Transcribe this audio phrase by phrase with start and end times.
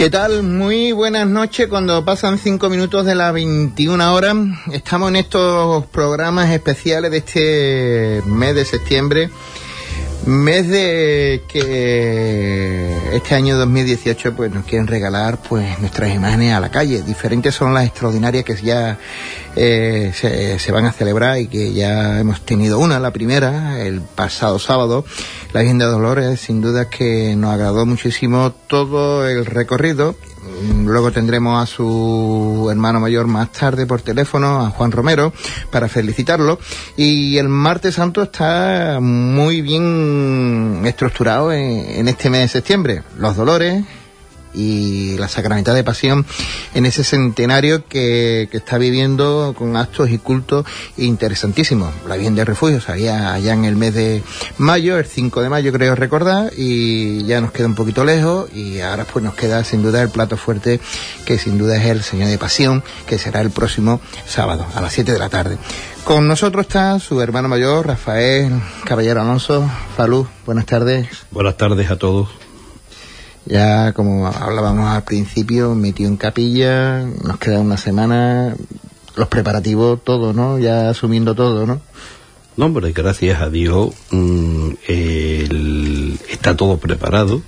[0.00, 0.42] ¿Qué tal?
[0.42, 1.68] Muy buenas noches.
[1.68, 4.34] Cuando pasan cinco minutos de las 21 horas,
[4.72, 9.28] estamos en estos programas especiales de este mes de septiembre.
[10.26, 16.70] Mes de que este año 2018 pues nos quieren regalar pues nuestras imágenes a la
[16.70, 17.02] calle.
[17.02, 18.98] Diferentes son las extraordinarias que ya
[19.56, 24.02] eh, se, se, van a celebrar y que ya hemos tenido una, la primera, el
[24.02, 25.06] pasado sábado.
[25.52, 30.16] La Virgen de Dolores, sin duda que nos agradó muchísimo todo el recorrido
[30.84, 35.32] Luego tendremos a su hermano mayor más tarde por teléfono, a Juan Romero,
[35.70, 36.58] para felicitarlo.
[36.96, 43.02] Y el martes santo está muy bien estructurado en, en este mes de septiembre.
[43.18, 43.84] Los dolores,
[44.54, 46.26] y la Sacramental de Pasión
[46.74, 51.92] en ese centenario que, que, está viviendo con actos y cultos interesantísimos.
[52.08, 54.22] La Virgen de Refugio salía allá en el mes de
[54.58, 58.80] mayo, el 5 de mayo creo recordar, y ya nos queda un poquito lejos y
[58.80, 60.80] ahora pues nos queda sin duda el plato fuerte
[61.24, 64.92] que sin duda es el Señor de Pasión, que será el próximo sábado a las
[64.92, 65.58] 7 de la tarde.
[66.04, 68.50] Con nosotros está su hermano mayor, Rafael
[68.84, 69.70] Caballero Alonso.
[69.96, 71.08] Falú, buenas tardes.
[71.30, 72.49] Buenas tardes a todos.
[73.50, 78.54] Ya, como hablábamos al principio, metido en capilla, nos queda una semana,
[79.16, 80.60] los preparativos, todo, ¿no?
[80.60, 81.80] Ya asumiendo todo, ¿no?
[82.56, 87.42] No, hombre, gracias a Dios mmm, el, está todo preparado.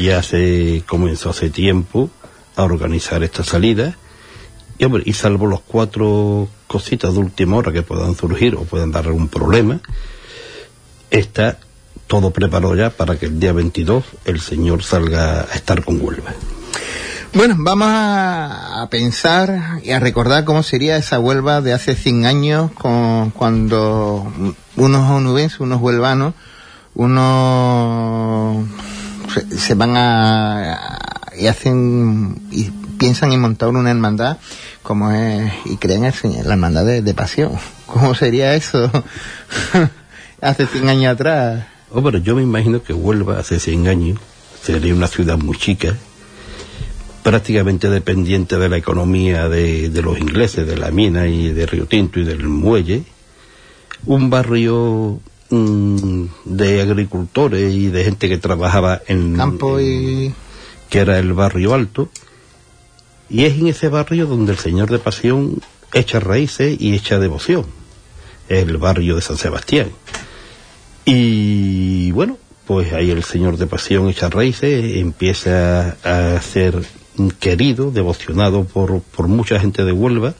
[0.00, 2.08] Ya se comenzó hace tiempo
[2.54, 3.96] a organizar esta salida.
[4.78, 8.92] Y, hombre, y salvo los cuatro cositas de última hora que puedan surgir o puedan
[8.92, 9.80] dar algún problema,
[11.10, 11.58] está
[12.06, 16.32] todo preparado ya para que el día 22 el señor salga a estar con Huelva.
[17.34, 22.24] Bueno, vamos a, a, pensar y a recordar cómo sería esa Huelva de hace 100
[22.24, 24.32] años, con, cuando
[24.76, 26.34] unos onubenses, unos huelvanos,
[26.94, 28.66] unos
[29.54, 30.98] se, van a,
[31.38, 34.38] y hacen y piensan en montar una hermandad
[34.82, 37.52] como es y creen en la hermandad de, de pasión.
[37.86, 38.90] ¿Cómo sería eso
[40.40, 41.75] hace 100 años atrás?
[41.90, 44.18] Oh, pero yo me imagino que Huelva hace 100 años
[44.62, 45.96] sería una ciudad muy chica,
[47.22, 51.86] prácticamente dependiente de la economía de, de, los ingleses, de la mina y de Río
[51.86, 53.04] Tinto y del muelle,
[54.04, 55.20] un barrio
[55.50, 60.34] mmm, de agricultores y de gente que trabajaba en campo y
[60.90, 62.08] que era el barrio alto,
[63.28, 65.60] y es en ese barrio donde el Señor de Pasión
[65.92, 67.66] echa raíces y echa devoción,
[68.48, 69.90] es el barrio de San Sebastián.
[71.08, 72.36] Y bueno,
[72.66, 76.82] pues ahí el Señor de Pasión echa raíces, empieza a ser
[77.38, 80.34] querido, devocionado por, por mucha gente de Huelva,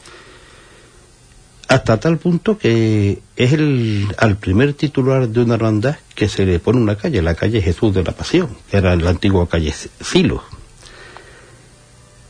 [1.69, 6.59] hasta tal punto que es el, al primer titular de una hermandad que se le
[6.59, 10.43] pone una calle, la calle Jesús de la Pasión, que era la antigua calle Silo.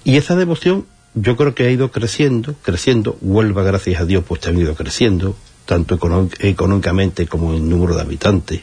[0.04, 4.46] Y esa devoción yo creo que ha ido creciendo, creciendo, Huelva gracias a Dios pues
[4.46, 5.36] ha ido creciendo,
[5.66, 5.98] tanto
[6.38, 8.62] económicamente como en número de habitantes.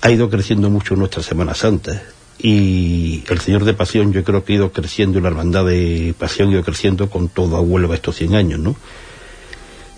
[0.00, 2.02] Ha ido creciendo mucho nuestra Semana Santa
[2.38, 6.14] y el Señor de Pasión yo creo que ha ido creciendo y la hermandad de
[6.18, 8.76] Pasión ha ido creciendo con todo a Huelva estos 100 años, ¿no?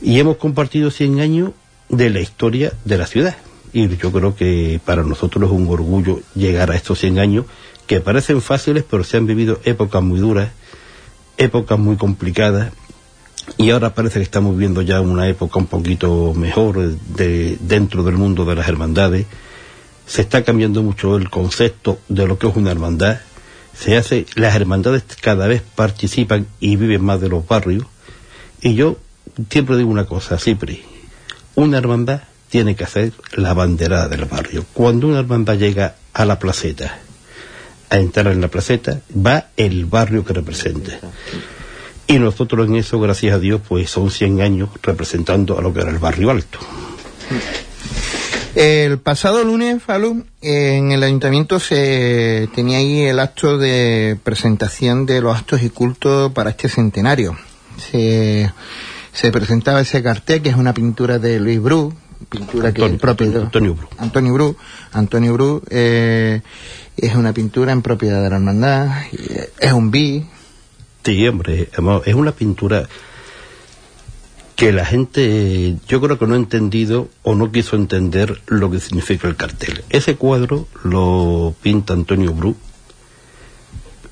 [0.03, 1.51] Y hemos compartido 100 años
[1.89, 3.37] de la historia de la ciudad
[3.73, 7.45] y yo creo que para nosotros es un orgullo llegar a estos 100 años
[7.87, 10.51] que parecen fáciles pero se han vivido épocas muy duras,
[11.37, 12.73] épocas muy complicadas
[13.59, 18.17] y ahora parece que estamos viendo ya una época un poquito mejor de, dentro del
[18.17, 19.27] mundo de las hermandades.
[20.07, 23.21] Se está cambiando mucho el concepto de lo que es una hermandad.
[23.75, 27.87] Se hace, las hermandades cada vez participan y viven más de los barrios.
[28.61, 28.99] Y yo
[29.51, 30.83] siempre digo una cosa, Cipri.
[31.55, 34.65] Una hermandad tiene que hacer la banderada del barrio.
[34.73, 36.99] Cuando una hermandad llega a la placeta,
[37.91, 40.99] a entrar en la placeta, va el barrio que representa.
[42.09, 45.81] Y nosotros en eso, gracias a Dios, pues son 100 años representando a lo que
[45.81, 46.59] era el barrio alto.
[48.55, 55.21] El pasado lunes, Falú, en el ayuntamiento se tenía ahí el acto de presentación de
[55.21, 57.37] los actos y cultos para este centenario.
[57.77, 58.51] Se,
[59.13, 61.93] se presentaba ese cartel, que es una pintura de Luis Bru,
[62.31, 63.43] pintura Antonio, que es propiedad.
[63.43, 63.89] Antonio Bru.
[63.99, 64.57] Antonio Bru.
[64.93, 66.41] Antonio Bru eh,
[66.97, 69.03] es una pintura en propiedad de la hermandad,
[69.59, 70.25] es un bi,
[71.07, 71.69] Sí, hombre,
[72.05, 72.89] es una pintura
[74.57, 78.81] que la gente, yo creo que no ha entendido o no quiso entender lo que
[78.81, 79.85] significa el cartel.
[79.89, 82.57] Ese cuadro lo pinta Antonio Bru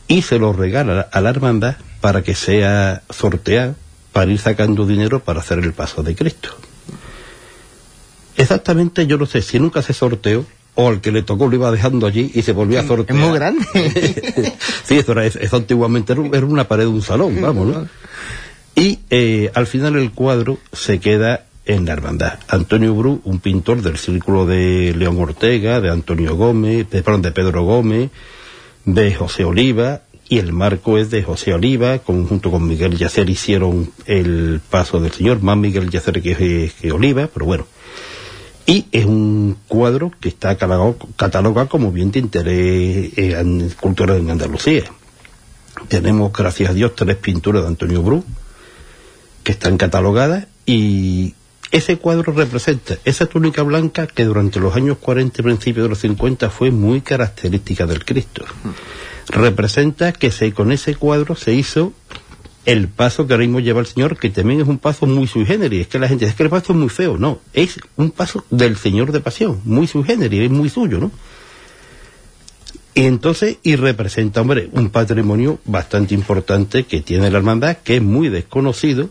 [0.06, 3.75] y se lo regala a la hermandad para que sea sorteado,
[4.12, 6.50] para ir sacando dinero para hacer el paso de Cristo.
[8.37, 11.71] Exactamente, yo no sé si nunca se sorteó o al que le tocó lo iba
[11.71, 13.19] dejando allí y se volvía a sortear.
[13.19, 13.65] Es muy grande.
[14.85, 17.88] sí, eso, era, eso antiguamente era una pared de un salón, vamos, ¿no?
[18.76, 22.38] Y eh, al final el cuadro se queda en la hermandad.
[22.49, 27.31] Antonio Bru, un pintor del círculo de León Ortega, de Antonio Gómez, de, perdón, de
[27.31, 28.11] Pedro Gómez,
[28.85, 33.91] de José Oliva, y el marco es de José Oliva, junto con Miguel Yacer hicieron
[34.06, 37.67] el paso del señor, más Miguel Yacer que, que Oliva, pero bueno.
[38.67, 44.85] Y es un cuadro que está catalogado, como bien de interés en cultura en Andalucía.
[45.89, 48.25] Tenemos, gracias a Dios, tres pinturas de Antonio Bru
[49.43, 51.35] que están catalogadas y
[51.71, 55.99] ese cuadro representa esa túnica blanca que durante los años 40 y principios de los
[55.99, 58.45] 50 fue muy característica del Cristo.
[59.29, 61.93] Representa que se, con ese cuadro se hizo
[62.65, 65.45] el paso que ahora mismo lleva el Señor, que también es un paso muy sui
[65.45, 65.83] generis.
[65.83, 67.19] Es que la gente dice que el paso es muy feo.
[67.19, 71.11] No, es un paso del Señor de Pasión, muy sui generis, es muy suyo, ¿no?
[72.95, 78.03] Y entonces, y representa, hombre, un patrimonio bastante importante que tiene la hermandad, que es
[78.03, 79.11] muy desconocido,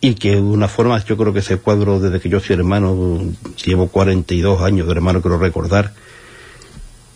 [0.00, 3.20] y que de una forma, yo creo que ese cuadro, desde que yo soy hermano,
[3.64, 5.94] llevo 42 años de hermano, quiero recordar,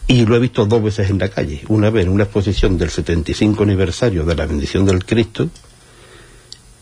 [0.07, 1.63] y lo he visto dos veces en la calle.
[1.69, 5.49] Una vez en una exposición del 75 aniversario de la bendición del Cristo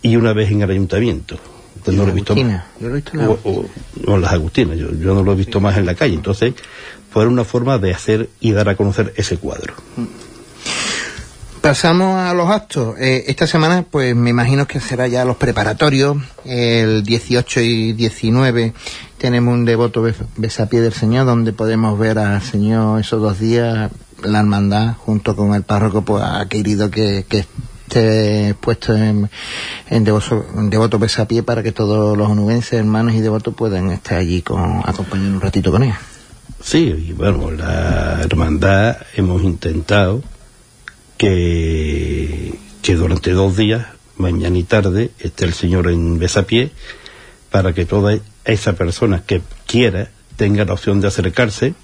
[0.02, 1.38] y una vez en el ayuntamiento.
[1.86, 2.64] no lo he visto más.
[2.80, 3.66] Yo lo he visto o,
[4.06, 6.14] o, las Agustinas, yo, yo, no lo he visto más en la calle.
[6.14, 6.54] Entonces,
[7.10, 9.74] fue una forma de hacer y dar a conocer ese cuadro.
[11.60, 12.98] Pasamos a los actos.
[12.98, 16.16] Eh, esta semana, pues me imagino que será ya los preparatorios.
[16.46, 18.72] El 18 y 19
[19.18, 20.02] tenemos un devoto
[20.38, 23.90] besapié del Señor, donde podemos ver al Señor esos dos días,
[24.22, 29.28] la hermandad, junto con el párroco, pues ha querido que, esté puesto en,
[29.90, 34.16] en, devoto, en devoto besapié para que todos los onubenses, hermanos y devotos puedan estar
[34.16, 36.00] allí con, acompañando un ratito con ella.
[36.62, 40.22] Sí, y bueno, la hermandad hemos intentado
[41.20, 42.56] que,
[42.96, 43.86] durante dos días,
[44.16, 46.70] mañana y tarde, esté el Señor en besapié
[47.50, 51.74] para que toda esa persona que quiera tenga la opción de acercarse,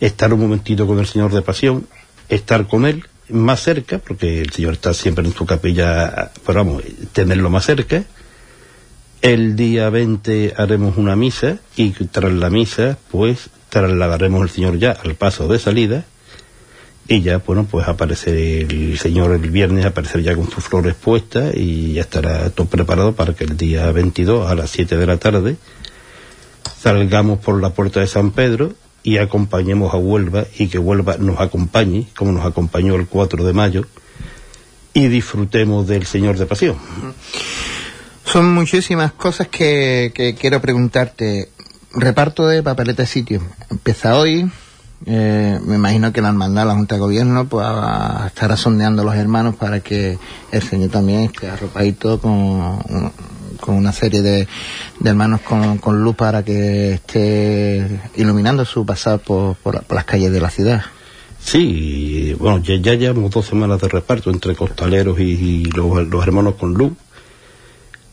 [0.00, 1.88] estar un momentito con el Señor de Pasión,
[2.28, 6.82] estar con Él más cerca, porque el Señor está siempre en su capilla, pero vamos,
[7.14, 8.04] tenerlo más cerca.
[9.22, 14.90] El día 20 haremos una misa y tras la misa, pues trasladaremos al Señor ya
[14.90, 16.04] al paso de salida
[17.08, 21.94] ya, bueno, pues aparece el señor el viernes, aparecer ya con sus flores puestas y
[21.94, 25.56] ya estará todo preparado para que el día 22 a las 7 de la tarde
[26.80, 31.40] salgamos por la puerta de San Pedro y acompañemos a Huelva y que Huelva nos
[31.40, 33.86] acompañe, como nos acompañó el 4 de mayo,
[34.94, 36.76] y disfrutemos del Señor de Pasión.
[38.24, 41.50] Son muchísimas cosas que, que quiero preguntarte.
[41.94, 43.42] Reparto de papeleta sitio.
[43.70, 44.50] Empieza hoy,
[45.06, 47.66] eh, me imagino que la hermandad, la Junta de Gobierno, pues
[48.26, 50.18] estará sondeando a los hermanos para que
[50.50, 52.78] el Señor también esté arropadito con,
[53.62, 54.48] con una serie de,
[55.04, 60.50] hermanos con, luz para que esté iluminando su pasado por, por, las calles de la
[60.50, 60.82] ciudad.
[61.38, 66.74] Sí, bueno, ya, ya llevamos dos semanas de reparto entre costaleros y, los hermanos con
[66.74, 66.92] luz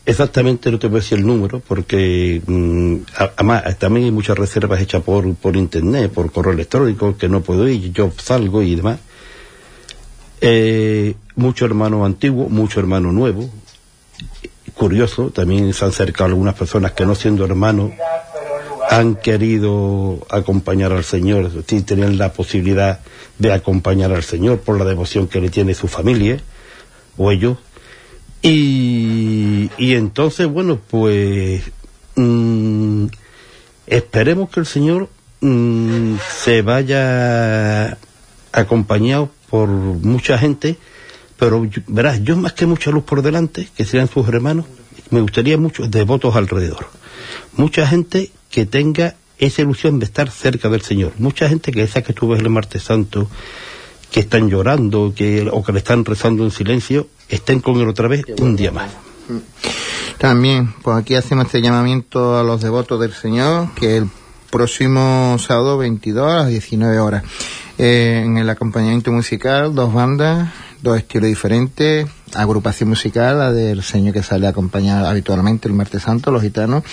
[0.06, 2.96] Exactamente no te a decir el número porque mm,
[3.38, 7.68] además también hay muchas reservas hechas por, por internet, por correo electrónico, que no puedo
[7.68, 9.00] ir, yo salgo y demás.
[10.42, 13.50] Eh, mucho hermano antiguo, mucho hermano nuevo.
[14.74, 17.92] Curioso, también se han acercado algunas personas que no siendo hermanos
[18.90, 23.00] han querido acompañar al Señor, sí, tenían la posibilidad
[23.38, 26.40] de acompañar al Señor por la devoción que le tiene su familia
[27.16, 27.58] o ellos
[28.42, 31.62] y, y entonces, bueno, pues
[32.16, 33.06] mm,
[33.88, 35.10] esperemos que el Señor
[35.42, 37.98] mm, se vaya
[38.52, 40.78] acompañado por mucha gente,
[41.38, 44.66] pero verás, yo más que mucha luz por delante, que sean sus hermanos,
[45.10, 46.88] me gustaría mucho devotos alrededor.
[47.54, 51.14] Mucha gente que tenga esa ilusión de estar cerca del Señor.
[51.18, 53.30] Mucha gente que esa que tú el martes santo,
[54.12, 58.08] que están llorando que, o que le están rezando en silencio, estén con él otra
[58.08, 58.92] vez un día más.
[60.18, 64.10] También, pues aquí hacemos este llamamiento a los devotos del Señor, que el
[64.50, 67.24] próximo sábado 22 a las 19 horas.
[67.78, 70.50] Eh, en el acompañamiento musical, dos bandas,
[70.82, 76.04] dos estilos diferentes, agrupación musical, la del Señor que sale a acompañar habitualmente el martes
[76.04, 76.84] santo, los gitanos,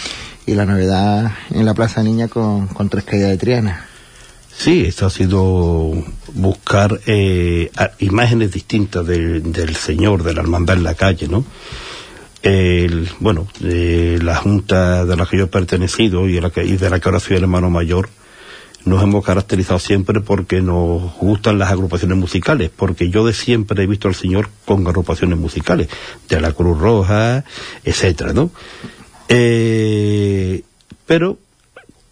[0.46, 3.86] y la novedad en la Plaza Niña con, con tres caídas de Triana.
[4.58, 5.92] Sí, esto ha sido
[6.32, 11.44] buscar eh, imágenes distintas del, Señor, de la hermandad en la calle, ¿no?
[12.42, 16.90] El, bueno, la junta de la que yo he pertenecido y, la que, y de
[16.90, 18.08] la que ahora soy el hermano mayor,
[18.86, 23.86] nos hemos caracterizado siempre porque nos gustan las agrupaciones musicales, porque yo de siempre he
[23.86, 25.88] visto al Señor con agrupaciones musicales,
[26.28, 27.44] de la Cruz Roja,
[27.84, 28.50] etcétera, ¿no?
[29.28, 30.62] Eh,
[31.04, 31.38] pero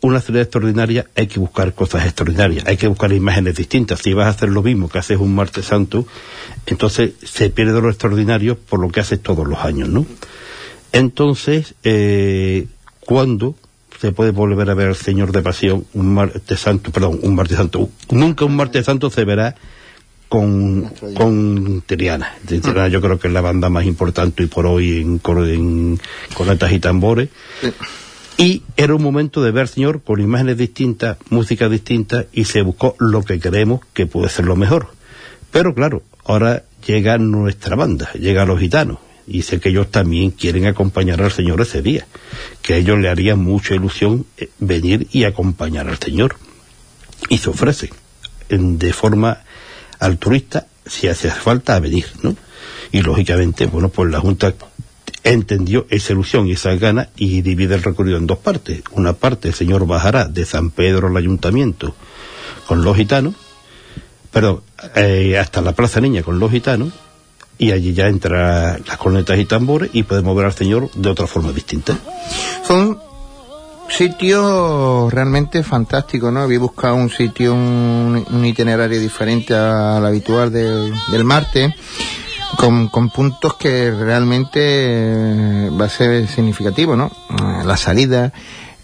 [0.04, 4.00] una ciudad extraordinaria hay que buscar cosas extraordinarias, hay que buscar imágenes distintas.
[4.00, 6.06] Si vas a hacer lo mismo que haces un martes santo,
[6.66, 10.04] entonces se pierde lo extraordinario por lo que haces todos los años, ¿no?
[10.92, 12.66] Entonces, eh,
[13.00, 13.54] ¿cuándo
[13.98, 17.56] se puede volver a ver al Señor de Pasión un martes santo, perdón, un martes
[17.56, 17.88] santo?
[18.10, 19.54] Nunca un martes santo se verá
[20.28, 22.34] con, con Triana.
[22.46, 25.98] Triana yo creo que es la banda más importante y por hoy en, en
[26.72, 27.30] y tambores.
[28.36, 32.96] Y era un momento de ver, Señor, con imágenes distintas, música distinta, y se buscó
[32.98, 34.88] lo que creemos que puede ser lo mejor.
[35.52, 40.66] Pero claro, ahora llega nuestra banda, llega los gitanos, y sé que ellos también quieren
[40.66, 42.06] acompañar al Señor ese día,
[42.60, 46.36] que a ellos le haría mucha ilusión eh, venir y acompañar al Señor.
[47.28, 47.90] Y se ofrecen
[48.48, 49.42] de forma
[49.98, 52.36] altruista si hace falta a venir, ¿no?
[52.92, 54.54] Y lógicamente, bueno, pues la Junta
[55.24, 58.82] entendió esa ilusión y esa gana y divide el recorrido en dos partes.
[58.92, 61.94] Una parte el señor bajará de San Pedro al ayuntamiento
[62.66, 63.34] con los gitanos,
[64.30, 64.62] pero
[64.94, 66.92] eh, hasta la Plaza Niña con los gitanos,
[67.56, 71.26] y allí ya entra las cornetas y tambores y podemos ver al señor de otra
[71.26, 71.96] forma distinta.
[72.66, 72.98] Son
[73.88, 76.40] sitio realmente fantástico, ¿no?
[76.40, 81.72] Había buscado un sitio, un, itinerario diferente al habitual del, del martes
[82.64, 87.10] con, con puntos que realmente eh, va a ser significativo, ¿no?
[87.28, 88.32] Eh, la salida,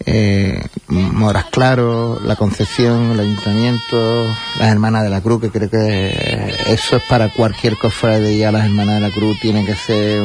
[0.04, 4.26] eh, Moras Claro, la Concepción, el Ayuntamiento,
[4.58, 8.96] las Hermanas de la Cruz, que creo que eso es para cualquier cofradía, las Hermanas
[8.96, 10.20] de la Cruz tienen que ser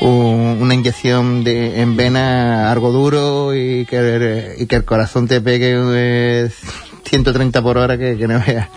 [0.00, 6.50] una inyección de, en vena algo duro y que, el corazón te pegue
[7.04, 8.68] 130 por hora que, que no veas.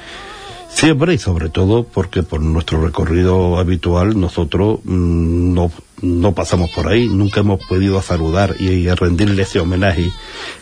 [0.73, 6.87] Siempre y sobre todo porque por nuestro recorrido habitual nosotros mm, no, no pasamos por
[6.87, 10.11] ahí, nunca hemos podido saludar y, rendirle ese homenaje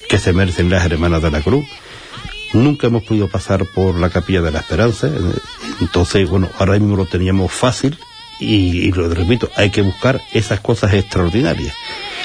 [0.10, 1.66] que se merecen las hermanas de la cruz.
[2.54, 5.10] Nunca hemos podido pasar por la capilla de la esperanza,
[5.80, 7.98] entonces bueno, ahora mismo lo teníamos fácil
[8.40, 11.74] y, y lo repito, hay que buscar esas cosas extraordinarias.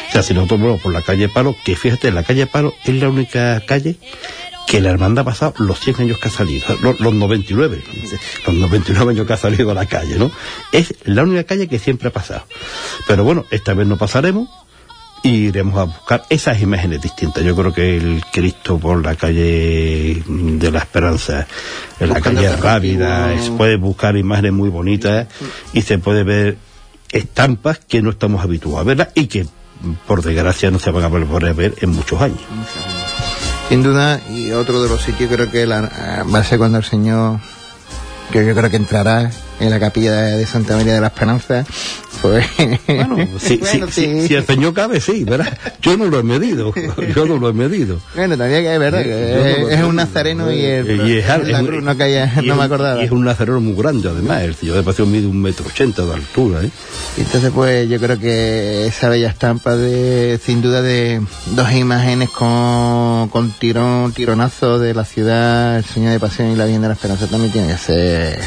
[0.09, 2.95] O sea, si nosotros vamos por la calle Palo, que fíjate, la calle Palo es
[2.95, 3.97] la única calle
[4.67, 7.83] que la hermandad ha pasado los 100 años que ha salido, los, 99,
[8.47, 10.31] los 99 años que ha salido a la calle, ¿no?
[10.73, 12.45] Es la única calle que siempre ha pasado.
[13.07, 14.49] Pero bueno, esta vez no pasaremos
[15.23, 17.45] y iremos a buscar esas imágenes distintas.
[17.45, 21.47] Yo creo que el Cristo por la calle de la Esperanza,
[22.01, 25.29] en la calle Rápida, se puede buscar imágenes muy bonitas
[25.73, 26.59] y se puede ver
[27.13, 29.47] estampas que no estamos habituados a verlas y que
[30.07, 32.41] por desgracia no se van a volver a ver en muchos años.
[33.69, 36.85] Sin duda, y otro de los sitios creo que la, va a ser cuando el
[36.85, 37.41] Señor,
[38.31, 41.65] que yo creo que entrará en la capilla de Santa María de la Esperanza,
[42.21, 42.47] pues...
[42.87, 43.61] Bueno, si,
[43.91, 45.57] si, el Señor cabe, sí, ¿verdad?
[45.81, 46.73] Yo no lo he medido,
[47.15, 47.99] yo no lo he medido.
[48.15, 51.27] Bueno, también que es verdad, es, un nazareno y, el, y es,
[52.45, 53.03] no, me acordaba.
[53.03, 56.05] Y es un nazareno muy grande, además, el Señor de Pasión mide un metro ochenta
[56.05, 56.71] de altura, ¿eh?
[57.17, 61.21] entonces, pues, yo creo que esa bella estampa de, sin duda, de
[61.53, 66.65] dos imágenes con, con tirón, tironazo de la ciudad, el Señor de Pasión y la
[66.65, 68.39] Virgen de la Esperanza también tiene que ser...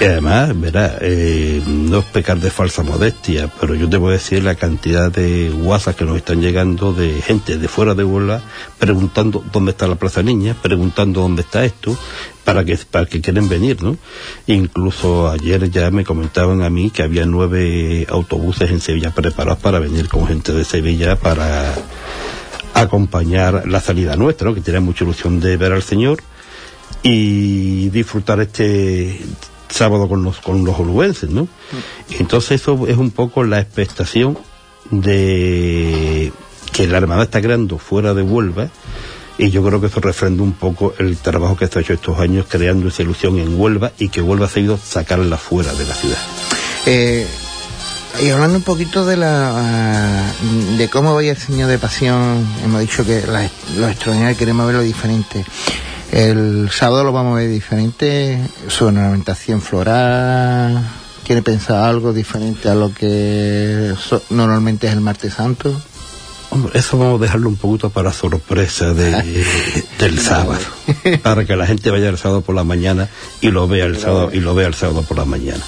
[0.00, 4.54] Y además, verá, eh, no es pecar de falsa modestia, pero yo debo decir la
[4.54, 8.42] cantidad de WhatsApp que nos están llegando de gente de fuera de Huelva
[8.78, 11.96] preguntando dónde está la Plaza Niña, preguntando dónde está esto,
[12.44, 13.96] para que, para que quieren venir, ¿no?
[14.46, 19.78] Incluso ayer ya me comentaban a mí que había nueve autobuses en Sevilla preparados para
[19.78, 21.74] venir con gente de Sevilla para
[22.74, 24.54] acompañar la salida nuestra, ¿no?
[24.54, 26.22] Que tiene mucha ilusión de ver al Señor
[27.02, 29.20] y disfrutar este
[29.72, 31.48] sábado con los, con los olubenses, ¿no?
[32.10, 34.38] Entonces eso es un poco la expectación
[34.90, 36.32] de
[36.72, 38.68] que la Armada está creando fuera de Huelva
[39.38, 42.46] y yo creo que eso refrenda un poco el trabajo que está hecho estos años
[42.48, 46.18] creando esa ilusión en Huelva y que Huelva ha seguido sacarla fuera de la ciudad.
[46.86, 47.26] Eh,
[48.20, 50.32] y hablando un poquito de la
[50.76, 54.82] de cómo vaya el Señor de Pasión, hemos dicho que la, lo extraordinario queremos verlo
[54.82, 55.44] diferente.
[56.12, 58.38] El sábado lo vamos a ver diferente,
[58.68, 60.86] su ornamentación floral,
[61.24, 63.94] ¿Quiere pensar algo diferente a lo que
[64.30, 65.80] normalmente es el martes santo?
[66.50, 69.44] Hombre, eso vamos a dejarlo un poquito para sorpresa de,
[69.98, 70.60] del sábado,
[71.22, 73.08] para que la gente vaya el sábado por la mañana
[73.40, 75.62] y lo vea el sábado y lo vea el sábado por la mañana.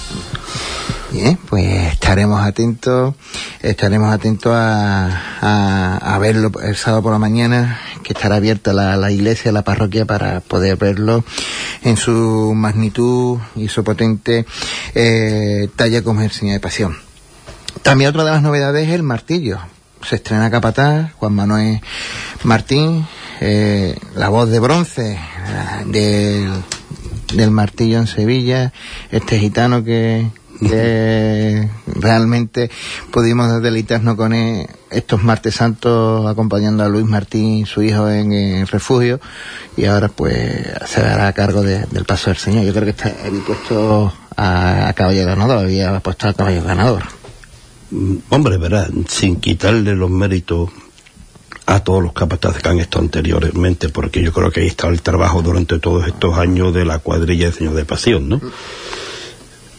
[1.11, 3.15] Bien, pues estaremos atentos,
[3.61, 8.95] estaremos atentos a, a, a verlo el sábado por la mañana que estará abierta la,
[8.97, 11.25] la iglesia, la parroquia, para poder verlo
[11.81, 14.45] en su magnitud y su potente
[14.93, 16.97] eh, talla como el Señor de Pasión.
[17.81, 19.57] También otra de las novedades es el martillo.
[20.07, 21.81] Se estrena Capataz, Juan Manuel
[22.43, 23.07] Martín,
[23.41, 26.51] eh, la voz de bronce eh, del,
[27.33, 28.71] del martillo en Sevilla,
[29.09, 32.69] este gitano que, que realmente
[33.11, 38.67] pudimos deleitarnos con él estos martes santos acompañando a Luis Martín, su hijo, en el
[38.67, 39.19] refugio
[39.75, 40.33] y ahora pues
[40.85, 42.63] se dará a cargo de, del paso del Señor.
[42.63, 43.13] Yo creo que está
[43.45, 47.03] puesto a, a caballo ganador, había puesto a caballo ganador.
[47.91, 50.69] Mm, hombre, verá, sin quitarle los méritos
[51.65, 55.01] a todos los capataces que han estado anteriormente, porque yo creo que ahí está el
[55.01, 58.41] trabajo durante todos estos años de la cuadrilla de Señor de Pasión, ¿no?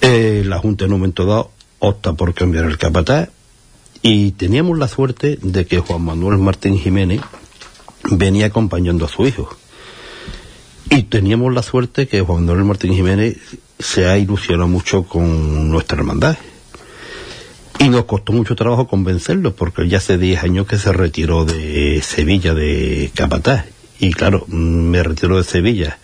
[0.00, 3.28] Eh, la Junta en un momento dado opta por cambiar el capataz
[4.02, 7.20] y teníamos la suerte de que Juan Manuel Martín Jiménez
[8.10, 9.48] venía acompañando a su hijo.
[10.90, 13.36] Y teníamos la suerte que Juan Manuel Martín Jiménez
[13.78, 16.38] se ha ilusionado mucho con nuestra hermandad.
[17.78, 22.00] Y nos costó mucho trabajo convencerlo, porque ya hace 10 años que se retiró de
[22.02, 23.66] Sevilla de Capataz.
[23.98, 25.98] Y claro, me retiró de Sevilla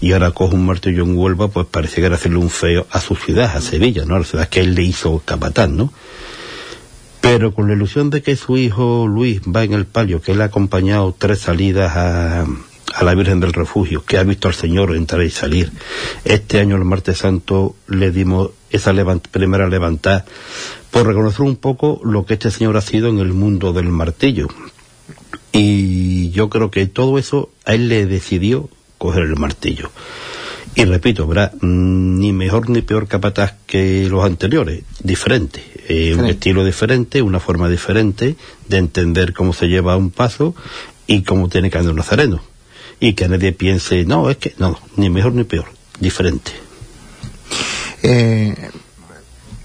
[0.00, 3.00] y ahora cojo un martillo en Huelva, pues parece que era hacerle un feo a
[3.00, 4.14] su ciudad, a Sevilla, ¿no?
[4.14, 5.92] A la ciudad que él le hizo Capataz, ¿no?
[7.20, 10.40] Pero con la ilusión de que su hijo Luis va en el palio, que él
[10.40, 12.46] ha acompañado tres salidas a,
[12.94, 15.72] a la Virgen del Refugio, que ha visto al Señor entrar y salir.
[16.24, 18.92] Este año, el martes santo, le dimos esa
[19.30, 20.24] primera levantada
[20.90, 24.48] por reconocer un poco lo que este Señor ha sido en el mundo del martillo.
[25.52, 25.95] Y
[26.36, 28.68] yo creo que todo eso a él le decidió
[28.98, 29.90] coger el martillo.
[30.74, 31.54] Y repito, ¿verdad?
[31.62, 35.64] Ni mejor ni peor capataz que los anteriores, diferente.
[35.88, 38.36] Eh, un estilo diferente, una forma diferente
[38.68, 40.54] de entender cómo se lleva un paso
[41.06, 42.42] y cómo tiene que andar un nazareno.
[43.00, 45.66] Y que nadie piense, no, es que, no, ni mejor ni peor,
[45.98, 46.52] diferente.
[48.02, 48.54] Eh,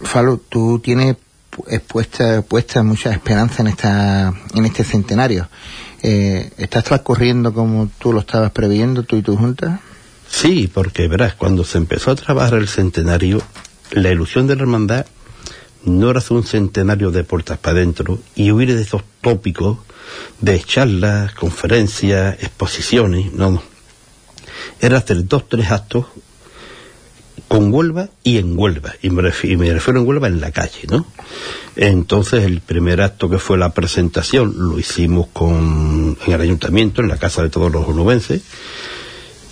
[0.02, 1.18] Falo, tú tienes
[1.88, 5.50] puesta, puesta mucha esperanza en esta en este centenario.
[6.04, 9.82] Eh, ¿Estás transcurriendo como tú lo estabas previendo, tú y tu junta?
[10.28, 13.42] Sí, porque verás, cuando se empezó a trabajar el centenario,
[13.92, 15.06] la ilusión de la hermandad
[15.84, 19.80] no era hacer un centenario de puertas para adentro y huir de esos tópicos
[20.40, 23.64] de charlas, conferencias, exposiciones, no, no.
[24.80, 26.06] Era hacer dos, tres actos
[27.52, 28.94] con Huelva y en Huelva.
[29.02, 31.06] Y me, refiero, y en Huelva en la calle, ¿no?
[31.76, 37.10] Entonces el primer acto que fue la presentación lo hicimos con, en el ayuntamiento, en
[37.10, 38.42] la casa de todos los onubenses.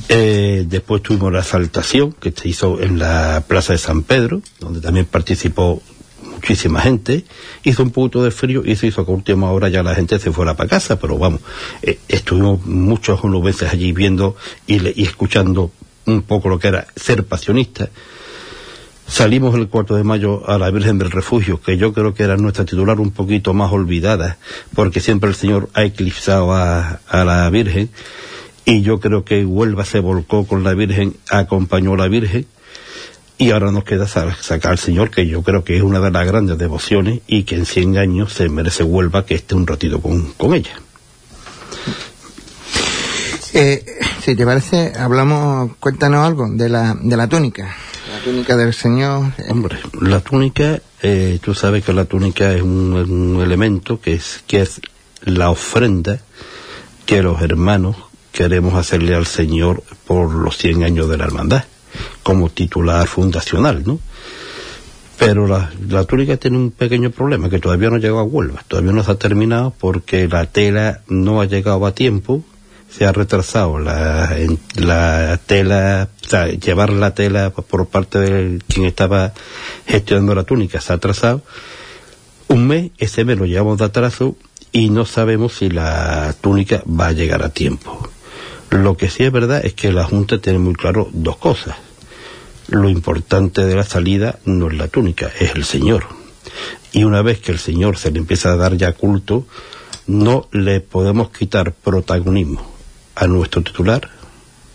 [0.08, 4.80] Eh, después tuvimos la saltación que se hizo en la Plaza de San Pedro, donde
[4.80, 5.82] también participó
[6.24, 7.26] muchísima gente.
[7.66, 10.20] Hizo un poquito de frío y se hizo que a última hora ya la gente
[10.20, 11.42] se fuera para casa, pero vamos,
[11.82, 15.74] eh, estuvimos muchos onubenses allí viendo y, y escuchando
[16.12, 17.90] un poco lo que era ser pasionista.
[19.10, 22.38] Salimos el 4 de mayo a la Virgen del Refugio, que yo creo que era
[22.38, 24.38] nuestra titular un poquito más olvidada,
[24.76, 27.90] porque siempre el Señor ha eclipsado a, la Virgen,
[28.66, 32.46] y yo creo que Huelva se volcó con la Virgen, acompañó a la Virgen,
[33.40, 36.28] y ahora nos queda sacar al Señor, que yo creo que es una de las
[36.28, 40.34] grandes devociones, y que en 100 años se merece Huelva que esté un ratito con,
[40.34, 40.80] con ella.
[43.54, 43.84] Eh,
[44.22, 47.76] si te parece, hablamos, cuéntanos algo de la, de la túnica.
[48.12, 49.34] La túnica del Señor.
[49.50, 54.62] Hombre, la túnica, eh, tú sabes que la túnica es un, elemento que es, que
[54.62, 54.82] es
[55.24, 56.20] la ofrenda
[57.06, 57.96] que los hermanos
[58.32, 61.64] queremos hacerle al Señor por los 100 años de la hermandad,
[62.22, 64.00] como titular fundacional, ¿no?
[65.18, 68.94] Pero la, la, túnica tiene un pequeño problema, que todavía no llegado a Huelva, todavía
[68.94, 72.46] no se ha terminado porque la tela no ha llegado a tiempo,
[72.90, 74.36] se ha retrasado la,
[74.76, 79.34] la tela, o sea, llevar la tela por parte de quien estaba
[79.86, 81.42] gestionando la túnica se ha atrasado.
[82.48, 84.36] Un mes, ese mes lo llevamos de atraso
[84.72, 88.10] y no sabemos si la túnica va a llegar a tiempo.
[88.72, 91.76] Lo que sí es verdad es que la Junta tiene muy claro dos cosas.
[92.68, 96.06] Lo importante de la salida no es la túnica, es el Señor.
[96.92, 99.46] Y una vez que el Señor se le empieza a dar ya culto,
[100.08, 102.79] no le podemos quitar protagonismo
[103.20, 104.10] a nuestro titular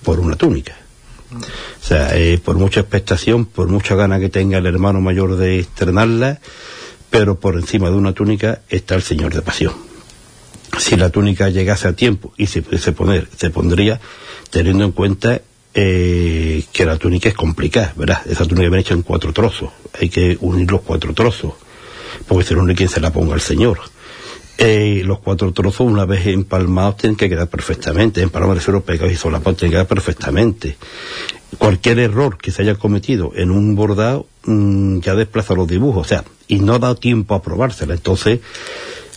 [0.02, 0.76] por una túnica.
[1.32, 5.58] O sea, eh, por mucha expectación, por mucha gana que tenga el hermano mayor de
[5.58, 6.40] estrenarla,
[7.10, 9.72] pero por encima de una túnica está el Señor de Pasión.
[10.78, 14.00] Si la túnica llegase a tiempo y se pudiese poner, se pondría
[14.50, 15.40] teniendo en cuenta
[15.72, 18.20] eh, que la túnica es complicada, ¿verdad?
[18.26, 21.54] Esa túnica viene hecha en cuatro trozos, hay que unir los cuatro trozos,
[22.28, 23.80] porque si no, no hay quien se la ponga al Señor
[24.56, 28.22] Eh, los cuatro trozos, una vez empalmados, tienen que quedar perfectamente.
[28.22, 30.76] Empalmados, refiero pegados y solapados, tienen que quedar perfectamente.
[31.58, 36.08] Cualquier error que se haya cometido en un bordado mm, ya desplaza los dibujos, o
[36.08, 37.94] sea, y no dado tiempo a probársela.
[37.94, 38.40] Entonces,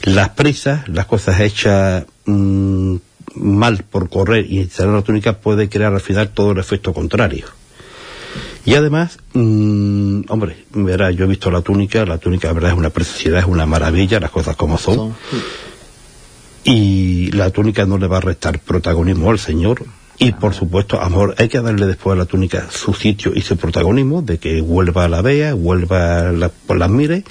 [0.03, 2.95] las prisas, las cosas hechas mm,
[3.35, 7.45] mal por correr y instalar la túnica puede crear al final todo el efecto contrario.
[8.67, 12.77] Y además, mmm, hombre, verá, yo he visto la túnica, la túnica, la verdad, es
[12.77, 15.15] una preciosidad, es una maravilla, las cosas como son.
[16.65, 19.85] Y la túnica no le va a restar protagonismo al Señor.
[20.19, 23.55] Y por supuesto, amor, hay que darle después a la túnica su sitio y su
[23.55, 27.23] protagonismo, de que vuelva a la vea, vuelva la, por las mire,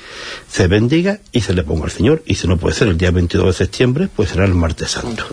[0.49, 2.23] se bendiga y se le ponga al Señor.
[2.25, 5.27] Y si no puede ser el día 22 de septiembre, pues será el martes santo.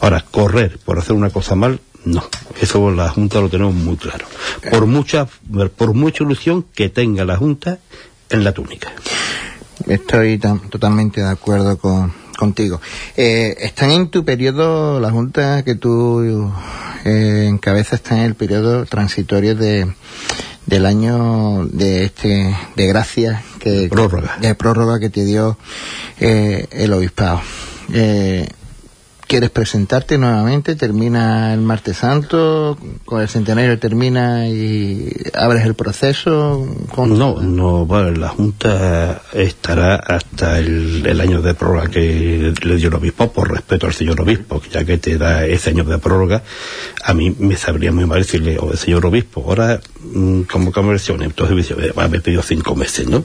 [0.00, 2.22] Ahora, correr por hacer una cosa mal, no,
[2.60, 4.26] eso la Junta lo tenemos muy claro.
[4.70, 5.26] Por mucha,
[5.76, 7.78] por mucha ilusión que tenga la Junta
[8.28, 8.92] en la túnica.
[9.86, 12.80] Estoy totalmente de acuerdo con, contigo.
[13.16, 16.50] Eh, ¿Están en tu periodo, la Junta que tú
[17.04, 19.92] eh, encabezas, está en el periodo transitorio de
[20.66, 25.58] del año de este de gracia que de prórroga, de prórroga que te dio
[26.20, 27.40] eh, el obispado.
[27.92, 28.48] Eh,
[29.30, 36.66] quieres presentarte nuevamente, termina el martes santo, con el centenario termina y abres el proceso.
[36.96, 42.88] No, no, bueno, la Junta estará hasta el, el, año de prórroga que le dio
[42.88, 46.42] el obispo, por respeto al señor obispo, ya que te da ese año de prórroga,
[47.04, 49.80] a mí me sabría muy mal decirle, o oh, señor obispo, ahora
[50.12, 53.22] mmm, como conversión, entonces me, me pedido cinco meses, ¿no?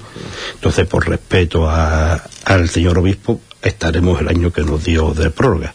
[0.53, 5.73] Entonces, por respeto a, al señor obispo, estaremos el año que nos dio de prórroga.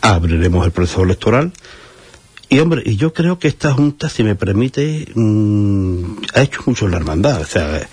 [0.00, 1.52] Abriremos el proceso electoral.
[2.48, 6.86] Y hombre, y yo creo que esta Junta, si me permite, mmm, ha hecho mucho
[6.86, 7.42] en la hermandad.
[7.42, 7.86] O sea,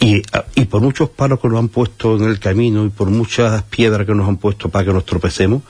[0.00, 0.22] y,
[0.54, 4.06] y por muchos palos que nos han puesto en el camino y por muchas piedras
[4.06, 5.62] que nos han puesto para que nos tropecemos,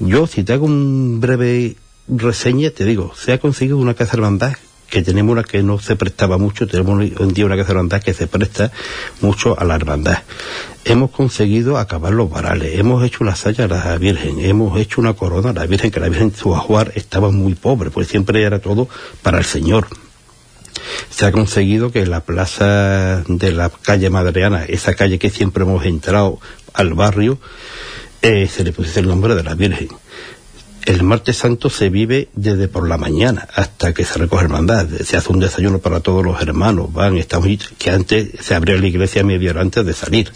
[0.00, 1.76] yo si te hago un breve
[2.08, 4.54] reseña, te digo, se ha conseguido una casa hermandad
[4.92, 8.02] que tenemos una que no se prestaba mucho, tenemos hoy en día una casa hermandad
[8.02, 8.70] que se presta
[9.22, 10.18] mucho a la hermandad.
[10.84, 15.14] Hemos conseguido acabar los varales, hemos hecho una saya a la Virgen, hemos hecho una
[15.14, 18.58] corona a la Virgen, que la Virgen su ajuar estaba muy pobre, pues siempre era
[18.58, 18.86] todo
[19.22, 19.86] para el Señor.
[21.08, 25.86] Se ha conseguido que la plaza de la calle Madreana, esa calle que siempre hemos
[25.86, 26.38] entrado
[26.74, 27.38] al barrio,
[28.20, 29.88] eh, se le pusiese el nombre de la Virgen
[30.86, 34.88] el martes santo se vive desde por la mañana hasta que se recoge hermandad.
[35.04, 36.92] Se hace un desayuno para todos los hermanos.
[36.92, 40.32] Van, estamos, que antes se abría la iglesia media hora antes de salir.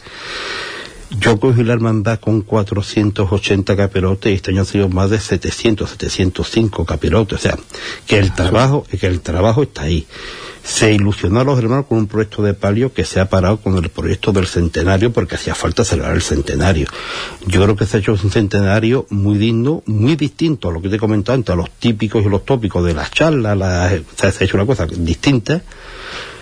[1.21, 5.91] Yo cogí la hermandad con 480 capirotes y este año han sido más de 700,
[5.91, 7.39] 705 capirotes.
[7.39, 7.59] O sea,
[8.07, 10.07] que el trabajo, que el trabajo está ahí
[10.67, 13.77] se ilusionó a los hermanos con un proyecto de palio que se ha parado con
[13.77, 16.89] el proyecto del centenario porque hacía falta celebrar el centenario.
[17.47, 20.89] Yo creo que se ha hecho un centenario muy digno, muy distinto a lo que
[20.89, 23.57] te he comentado antes, a los típicos y los tópicos de las charlas,
[24.17, 25.63] se ha hecho una cosa distinta.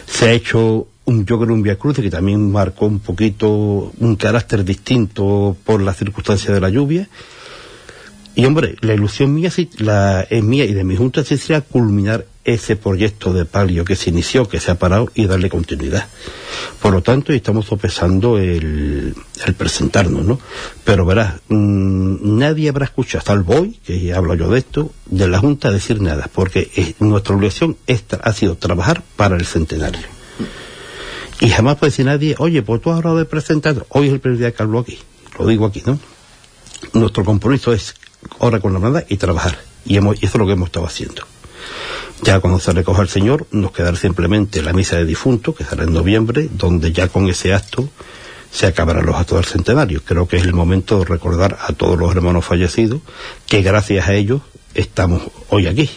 [0.07, 4.17] Se ha hecho un, yo creo un Via Cruz que también marcó un poquito un
[4.17, 7.09] carácter distinto por las circunstancias de la lluvia.
[8.35, 12.77] Y hombre, la ilusión mía, la, es mía y de mi junta sería culminar ese
[12.77, 16.07] proyecto de palio que se inició, que se ha parado y darle continuidad.
[16.81, 19.15] Por lo tanto, estamos sopesando el,
[19.47, 20.39] el presentarnos, ¿no?
[20.85, 25.39] Pero verás, mmm, nadie habrá escuchado, salvo hoy, que hablo yo de esto, de la
[25.39, 30.07] Junta decir nada, porque es, nuestra obligación esta, ha sido trabajar para el centenario.
[31.41, 34.21] Y jamás puede decir nadie, oye, pues tú has hablado de presentar, hoy es el
[34.21, 34.99] primer día que hablo aquí,
[35.39, 35.99] lo digo aquí, ¿no?
[36.93, 37.95] Nuestro compromiso es
[38.39, 39.59] ahora con la hermandad y trabajar.
[39.85, 41.23] Y, hemos, y eso es lo que hemos estado haciendo.
[42.25, 45.85] Ya cuando se recoja el Señor, nos quedará simplemente la misa de difunto, que será
[45.85, 47.91] en noviembre, donde ya con ese acto
[48.51, 50.01] se acabarán los actos del centenario.
[50.03, 53.03] Creo que es el momento de recordar a todos los hermanos fallecidos
[53.47, 54.41] que gracias a ellos
[54.73, 55.91] estamos hoy aquí.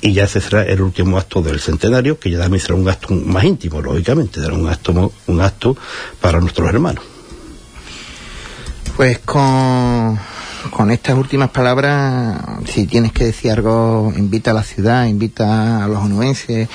[0.00, 3.12] Y ya ese será el último acto del centenario, que ya también será un acto
[3.14, 5.76] más íntimo, lógicamente, será un acto, un acto
[6.18, 7.04] para nuestros hermanos.
[8.96, 10.18] Pues con
[10.70, 15.88] con estas últimas palabras, si tienes que decir algo, invita a la ciudad, invita a
[15.88, 16.68] los onubenses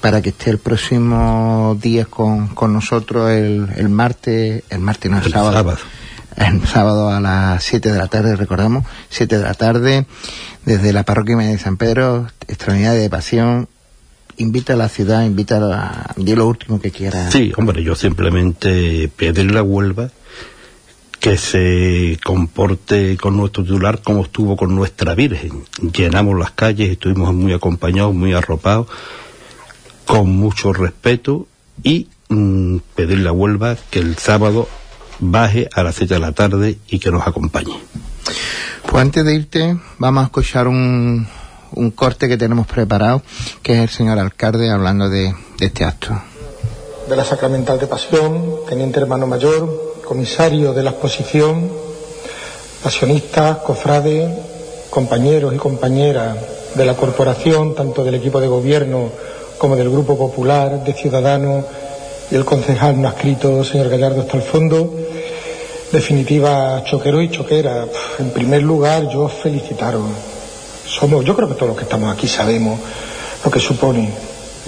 [0.00, 5.18] para que esté el próximo día con, con nosotros el, el martes, el martes no,
[5.18, 5.52] el, el sábado.
[5.52, 5.78] sábado.
[6.36, 10.04] El sábado a las 7 de la tarde, recordamos, 7 de la tarde,
[10.64, 13.68] desde la parroquia de San Pedro, extraordinaria de pasión,
[14.36, 17.30] invita a la ciudad, invita a, la, di lo último que quiera.
[17.30, 20.10] Sí, hombre, yo simplemente pedirle a Huelva
[21.24, 25.64] que se comporte con nuestro titular como estuvo con nuestra Virgen.
[25.80, 28.88] Llenamos las calles, estuvimos muy acompañados, muy arropados,
[30.04, 31.46] con mucho respeto
[31.82, 34.68] y mmm, pedirle a Huelva que el sábado
[35.18, 37.80] baje a las 7 de la tarde y que nos acompañe.
[38.82, 41.26] Pues antes de irte, vamos a escuchar un,
[41.72, 43.22] un corte que tenemos preparado,
[43.62, 46.20] que es el señor alcalde hablando de, de este acto.
[47.08, 51.70] De la Sacramental de Pasión, teniente hermano mayor, comisario de la exposición,
[52.82, 54.30] pasionistas, cofrades,
[54.90, 56.36] compañeros y compañeras
[56.74, 59.10] de la corporación, tanto del equipo de gobierno
[59.58, 61.64] como del Grupo Popular, de Ciudadanos
[62.30, 64.92] y el concejal no escrito, señor Gallardo, hasta el fondo.
[65.92, 67.86] Definitiva, choquero y choquera.
[68.18, 70.02] En primer lugar, yo felicitaros.
[70.86, 72.78] Somos, yo creo que todos los que estamos aquí sabemos
[73.44, 74.10] lo que supone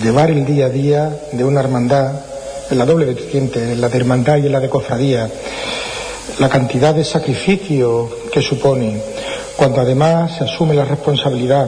[0.03, 2.13] llevar el día a día de una hermandad,
[2.71, 5.31] en la doble vertiente, en la de hermandad y en la de cofradía,
[6.39, 9.01] la cantidad de sacrificio que supone,
[9.57, 11.67] cuando además se asume la responsabilidad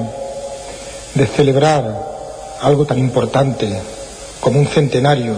[1.14, 2.08] de celebrar
[2.60, 3.80] algo tan importante
[4.40, 5.34] como un centenario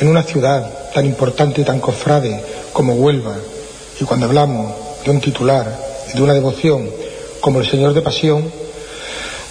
[0.00, 2.42] en una ciudad tan importante y tan cofrade
[2.72, 3.36] como Huelva,
[4.00, 4.72] y cuando hablamos
[5.04, 5.66] de un titular
[6.12, 6.88] y de una devoción
[7.40, 8.61] como el Señor de Pasión,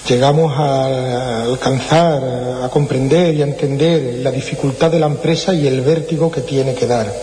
[0.07, 2.23] llegamos a alcanzar,
[2.63, 6.73] a comprender y a entender la dificultad de la empresa y el vértigo que tiene
[6.73, 7.13] que dar.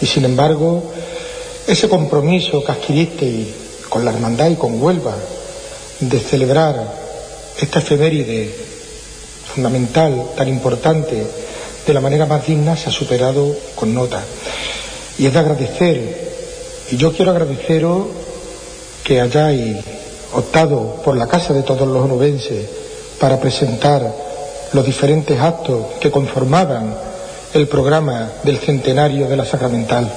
[0.00, 0.92] Y sin embargo,
[1.66, 3.46] ese compromiso que adquiriste
[3.88, 5.14] con la hermandad y con Huelva
[6.00, 7.06] de celebrar
[7.58, 8.54] esta efeméride
[9.54, 11.24] fundamental, tan importante,
[11.86, 14.22] de la manera más digna, se ha superado con nota.
[15.18, 16.30] Y es de agradecer,
[16.90, 18.08] y yo quiero agradeceros
[19.02, 19.76] que hayáis
[20.32, 22.66] optado por la casa de todos los onubenses
[23.18, 24.12] para presentar
[24.72, 26.94] los diferentes actos que conformaban
[27.54, 30.10] el programa del centenario de la Sacramental.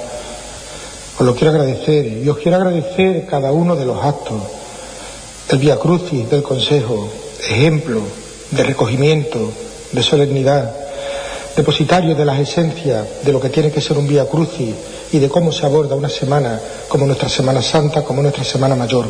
[1.18, 4.42] Os lo quiero agradecer y os quiero agradecer cada uno de los actos.
[5.50, 7.10] El Via Crucis del Consejo,
[7.50, 8.02] ejemplo
[8.52, 9.52] de recogimiento,
[9.92, 10.76] de solemnidad,
[11.56, 14.76] depositario de las esencias de lo que tiene que ser un Via Crucis
[15.12, 19.06] y de cómo se aborda una semana como nuestra Semana Santa, como nuestra Semana Mayor.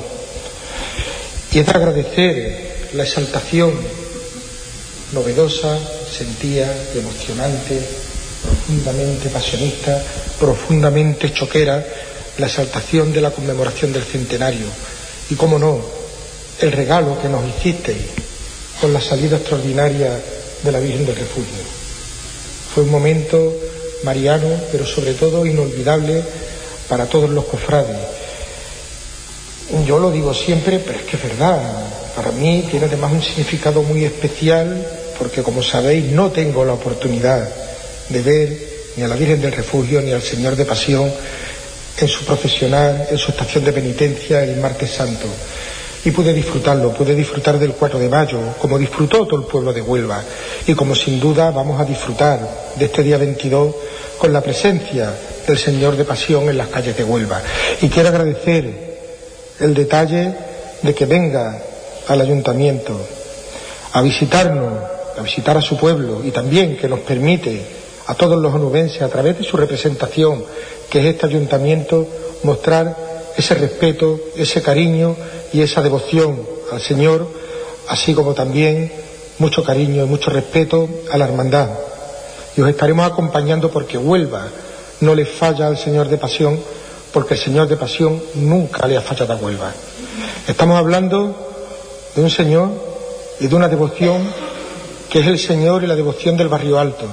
[1.51, 3.73] Y es de agradecer la exaltación
[5.13, 5.77] novedosa,
[6.11, 7.81] sentía, emocionante,
[8.43, 10.03] profundamente pasionista,
[10.39, 11.83] profundamente choquera,
[12.37, 14.67] la exaltación de la conmemoración del centenario.
[15.29, 15.81] Y, cómo no,
[16.59, 17.97] el regalo que nos hicisteis
[18.79, 20.19] con la salida extraordinaria
[20.63, 21.63] de la Virgen del Refugio.
[22.73, 23.53] Fue un momento
[24.03, 26.23] mariano, pero sobre todo inolvidable
[26.87, 28.18] para todos los cofrades.
[29.85, 31.59] Yo lo digo siempre, pero es que es verdad.
[32.15, 34.83] Para mí tiene además un significado muy especial,
[35.17, 37.47] porque como sabéis no tengo la oportunidad
[38.09, 38.57] de ver
[38.97, 41.11] ni a la Virgen del Refugio ni al Señor de Pasión
[41.99, 45.27] en su profesional, en su estación de penitencia el martes santo.
[46.03, 49.81] Y pude disfrutarlo, pude disfrutar del 4 de mayo, como disfrutó todo el pueblo de
[49.81, 50.23] Huelva,
[50.65, 52.39] y como sin duda vamos a disfrutar
[52.75, 53.75] de este día 22
[54.17, 55.13] con la presencia
[55.45, 57.41] del Señor de Pasión en las calles de Huelva.
[57.81, 58.88] Y quiero agradecer
[59.59, 60.33] el detalle
[60.81, 61.61] de que venga
[62.07, 62.99] al ayuntamiento
[63.93, 64.73] a visitarnos,
[65.17, 67.61] a visitar a su pueblo y también que nos permite
[68.07, 70.43] a todos los onubenses, a través de su representación,
[70.89, 72.07] que es este ayuntamiento,
[72.43, 72.95] mostrar
[73.37, 75.15] ese respeto, ese cariño
[75.53, 76.41] y esa devoción
[76.71, 77.27] al Señor,
[77.87, 78.91] así como también
[79.37, 81.69] mucho cariño y mucho respeto a la hermandad.
[82.57, 84.47] Y os estaremos acompañando porque Huelva
[85.01, 86.59] no le falla al Señor de Pasión,
[87.13, 89.73] porque el Señor de Pasión nunca le ha fallado a Huelva.
[90.47, 91.35] Estamos hablando
[92.15, 92.69] de un Señor
[93.39, 94.21] y de una devoción
[95.09, 97.05] que es el Señor y la devoción del barrio alto,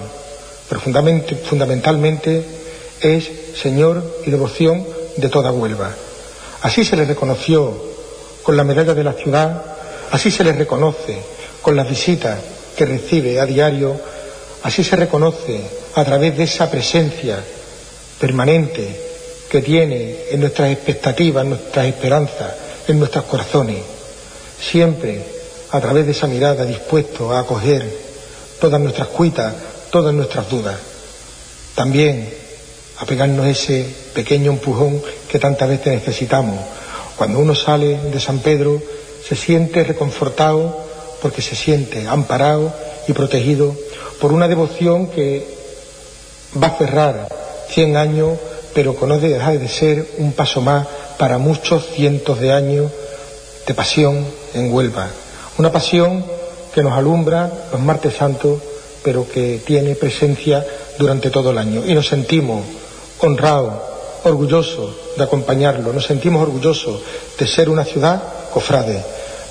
[0.69, 2.45] pero fundamentalmente
[3.01, 3.31] es
[3.61, 4.85] Señor y devoción
[5.17, 5.95] de toda Huelva.
[6.63, 7.73] Así se le reconoció
[8.43, 9.63] con la medalla de la ciudad,
[10.11, 11.19] así se le reconoce
[11.63, 12.39] con las visitas
[12.77, 13.99] que recibe a diario,
[14.63, 15.63] así se reconoce
[15.95, 17.43] a través de esa presencia
[18.21, 19.06] permanente
[19.51, 22.55] que tiene en nuestras expectativas, en nuestras esperanzas,
[22.89, 23.79] en nuestros corazones,
[24.61, 25.23] siempre
[25.71, 27.85] a través de esa mirada dispuesto a acoger
[28.61, 29.55] todas nuestras cuitas,
[29.91, 30.77] todas nuestras dudas.
[31.75, 32.29] También
[32.99, 36.59] a pegarnos ese pequeño empujón que tantas veces necesitamos.
[37.17, 38.81] Cuando uno sale de San Pedro
[39.27, 40.85] se siente reconfortado
[41.21, 42.73] porque se siente amparado
[43.09, 43.75] y protegido
[44.21, 45.47] por una devoción que
[46.63, 47.29] va a cerrar
[47.69, 48.39] 100 años,
[48.77, 50.87] pero que no deja de ser un paso más
[51.17, 52.93] para muchos cientos de años
[53.67, 55.09] de pasión en Huelva.
[55.57, 56.23] Una pasión
[56.75, 58.61] que nos alumbra los martes santos,
[59.03, 60.63] pero que tiene presencia
[60.99, 61.85] durante todo el año.
[61.87, 62.65] Y nos sentimos
[63.21, 63.73] honrados,
[64.25, 67.01] orgullosos de acompañarlo, nos sentimos orgullosos
[67.39, 69.03] de ser una ciudad cofrade,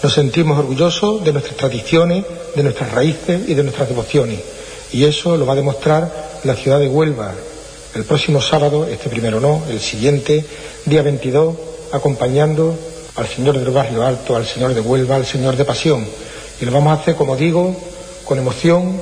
[0.03, 4.39] nos sentimos orgullosos de nuestras tradiciones, de nuestras raíces y de nuestras devociones.
[4.91, 7.33] Y eso lo va a demostrar la ciudad de Huelva,
[7.95, 10.43] el próximo sábado, este primero no, el siguiente,
[10.85, 11.55] día 22,
[11.93, 12.77] acompañando
[13.15, 16.05] al Señor del Barrio Alto, al Señor de Huelva, al Señor de Pasión.
[16.59, 17.73] Y lo vamos a hacer, como digo,
[18.25, 18.99] con emoción,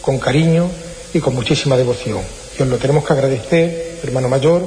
[0.00, 0.70] con cariño
[1.12, 2.20] y con muchísima devoción.
[2.56, 4.62] Y os lo tenemos que agradecer, hermano mayor,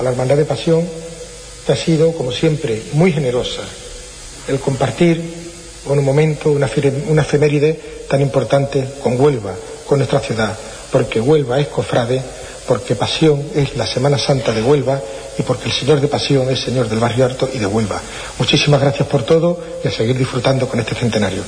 [0.00, 0.84] a la Hermandad de Pasión,
[1.64, 3.62] que ha sido, como siempre, muy generosa
[4.48, 5.22] el compartir
[5.86, 6.68] en un momento una,
[7.08, 9.54] una efeméride tan importante con Huelva,
[9.86, 10.58] con nuestra ciudad,
[10.90, 12.20] porque Huelva es cofrade,
[12.66, 15.00] porque Pasión es la Semana Santa de Huelva
[15.38, 18.00] y porque el Señor de Pasión es Señor del Barrio Alto y de Huelva.
[18.38, 21.42] Muchísimas gracias por todo y a seguir disfrutando con este centenario.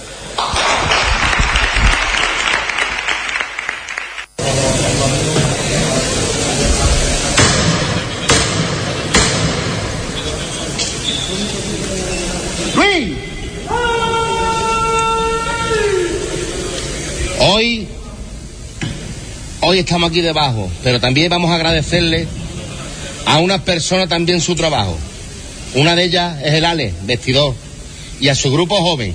[19.79, 22.27] Estamos aquí debajo, pero también vamos a agradecerle
[23.27, 24.97] a unas personas también su trabajo.
[25.75, 27.55] Una de ellas es el Ale, vestidor,
[28.21, 29.15] y a su grupo joven,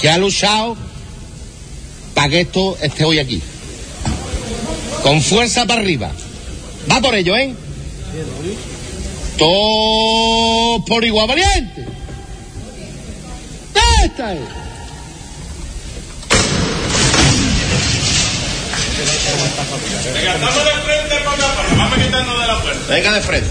[0.00, 0.76] que ha luchado
[2.14, 3.42] para que esto esté hoy aquí.
[5.02, 6.10] Con fuerza para arriba.
[6.90, 7.54] Va por ello, ¿eh?
[9.36, 11.86] Todo por igual valiente.
[14.04, 14.65] Esta es.
[18.96, 21.74] Venga, estamos de frente por la puerta.
[21.76, 22.94] Vamos a quitarnos de la puerta.
[22.94, 23.50] Venga de frente.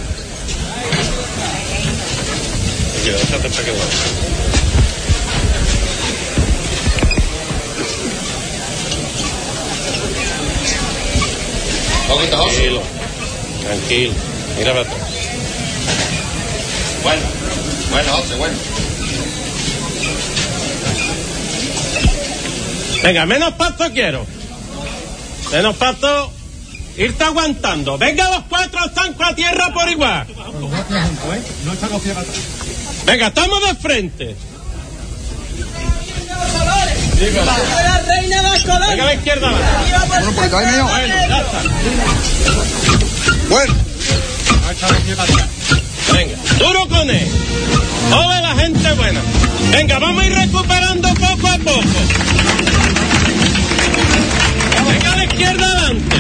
[12.08, 12.56] Poquito, José.
[12.56, 12.82] Tranquilo,
[13.64, 14.14] tranquilo.
[14.58, 15.00] Mira para atrás.
[17.04, 17.22] Bueno,
[17.92, 18.58] bueno, José, bueno.
[23.04, 24.35] Venga, menos paso quiero.
[25.52, 26.32] Menos paso.
[26.98, 27.98] Irte aguantando.
[27.98, 30.26] Venga los cuatro al zanco a tierra por igual.
[33.06, 34.36] Venga, estamos de frente.
[37.16, 38.90] La reina de los colores.
[38.90, 39.50] Venga a la izquierda.
[40.08, 41.62] Bueno, pues Bueno, ya está.
[43.50, 43.74] Bueno,
[46.14, 47.28] Venga, duro con él.
[48.12, 49.22] Ole la gente buena.
[49.72, 51.82] Venga, vamos a ir recuperando poco a poco.
[55.16, 56.16] A la izquierda adelante.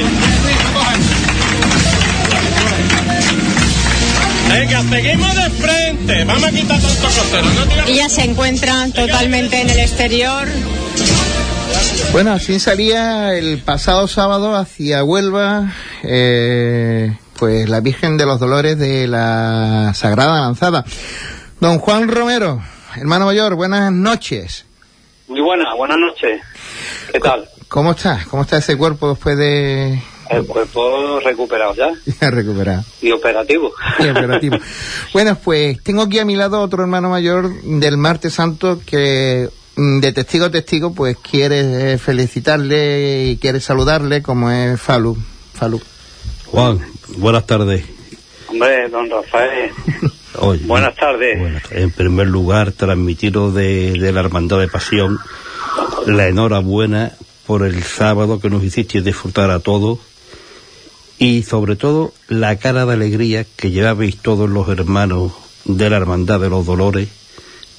[4.49, 6.23] Venga, seguimos de frente.
[6.23, 7.43] Vamos a quitar tanto costero.
[7.53, 10.47] No tira- Ella se encuentra totalmente en el exterior.
[12.13, 18.77] Bueno, así salía el pasado sábado hacia Huelva, eh, pues la Virgen de los Dolores
[18.79, 20.85] de la Sagrada Lanzada.
[21.59, 22.61] Don Juan Romero,
[22.95, 24.65] hermano mayor, buenas noches.
[25.27, 26.41] Muy buena, buenas noches.
[27.11, 27.49] ¿Qué tal?
[27.67, 28.23] ¿Cómo está?
[28.29, 31.89] ¿Cómo está ese cuerpo después de El cuerpo recuperado ya
[32.21, 32.83] ya recuperar?
[33.01, 33.71] y operativo.
[33.99, 34.57] Sí, operativo.
[35.13, 39.99] bueno, pues tengo aquí a mi lado otro hermano mayor del Martes Santo que mm,
[39.99, 45.17] de testigo a testigo pues quiere eh, felicitarle y quiere saludarle como es Falu.
[45.53, 45.81] Falu.
[46.47, 46.79] Juan,
[47.17, 47.83] buenas tardes.
[48.47, 49.71] Hombre, don Rafael,
[50.39, 51.39] Oye, buenas tardes.
[51.39, 51.63] buenas.
[51.71, 55.17] En primer lugar, transmitiros de, de la Hermandad de Pasión
[56.05, 57.11] la enhorabuena
[57.45, 59.99] por el sábado que nos hiciste disfrutar a todos
[61.17, 65.31] y sobre todo la cara de alegría que llevabais todos los hermanos
[65.63, 67.09] de la Hermandad de los Dolores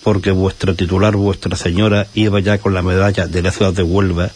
[0.03, 4.31] porque vuestra titular, vuestra señora, iba ya con la medalla de la ciudad de Huelva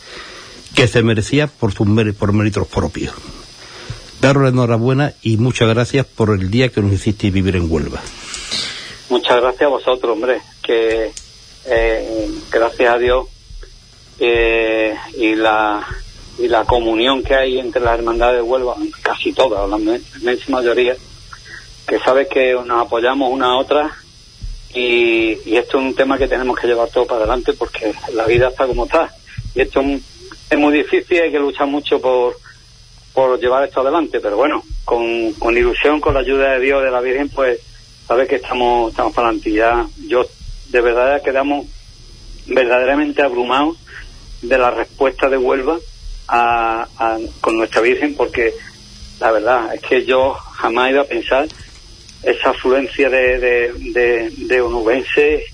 [0.74, 3.14] que se merecía por sus méritos, por méritos propios.
[4.20, 8.00] Daros la enhorabuena y muchas gracias por el día que nos hicisteis vivir en Huelva.
[9.08, 11.12] Muchas gracias a vosotros, hombre, que
[11.66, 13.26] eh, gracias a Dios
[14.20, 15.84] eh, y la
[16.38, 20.44] y la comunión que hay entre las hermandades de Huelva, casi todas, la me- inmensa
[20.48, 20.96] mayoría,
[21.86, 23.90] que sabes que nos apoyamos una a otra
[24.72, 28.24] y, y esto es un tema que tenemos que llevar todo para adelante porque la
[28.26, 29.10] vida está como está
[29.54, 32.36] y esto es, muy difícil, hay que luchar mucho por
[33.12, 36.92] por llevar esto adelante, pero bueno, con, con ilusión, con la ayuda de Dios, de
[36.92, 37.58] la Virgen, pues
[38.06, 39.52] sabes que estamos, estamos para adelante.
[39.52, 40.22] Ya, yo
[40.68, 41.66] de verdad quedamos
[42.46, 43.76] verdaderamente abrumados
[44.42, 45.78] de la respuesta de Huelva
[46.28, 46.86] a,
[47.40, 48.52] con nuestra Virgen, porque
[49.20, 51.46] la verdad es que yo jamás iba a pensar
[52.22, 55.44] esa afluencia de, de, de, de onubenses,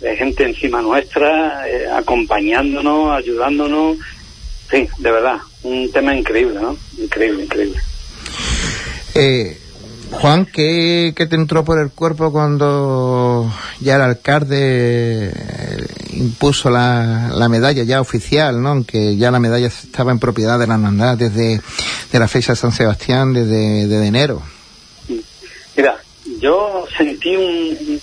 [0.00, 3.98] de gente encima nuestra, eh, acompañándonos, ayudándonos.
[4.70, 6.76] Sí, de verdad, un tema increíble, ¿no?
[6.98, 7.80] Increíble, increíble.
[9.14, 9.58] Eh,
[10.12, 13.50] Juan, ¿qué, ¿qué te entró por el cuerpo cuando
[13.80, 18.68] ya el alcalde eh, impuso la, la, medalla ya oficial, ¿no?
[18.68, 21.60] Aunque ya la medalla estaba en propiedad de la hermandad desde
[22.12, 24.42] de la fecha de San Sebastián, desde, desde enero.
[25.76, 25.96] Mira,
[26.40, 28.00] yo sentí un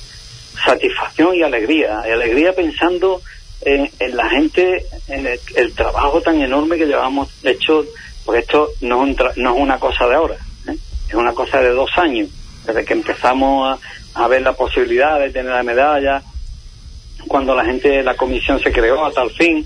[0.65, 3.21] satisfacción y alegría, y alegría pensando
[3.61, 7.85] en, en la gente, en el, el, trabajo tan enorme que llevamos hecho,
[8.25, 10.37] porque esto no es, un no es una cosa de ahora.
[11.09, 12.29] Es una cosa de dos años,
[12.65, 13.79] desde que empezamos
[14.15, 16.21] a, a, ver la posibilidad de tener la medalla,
[17.27, 19.65] cuando la gente, la comisión se creó hasta el fin,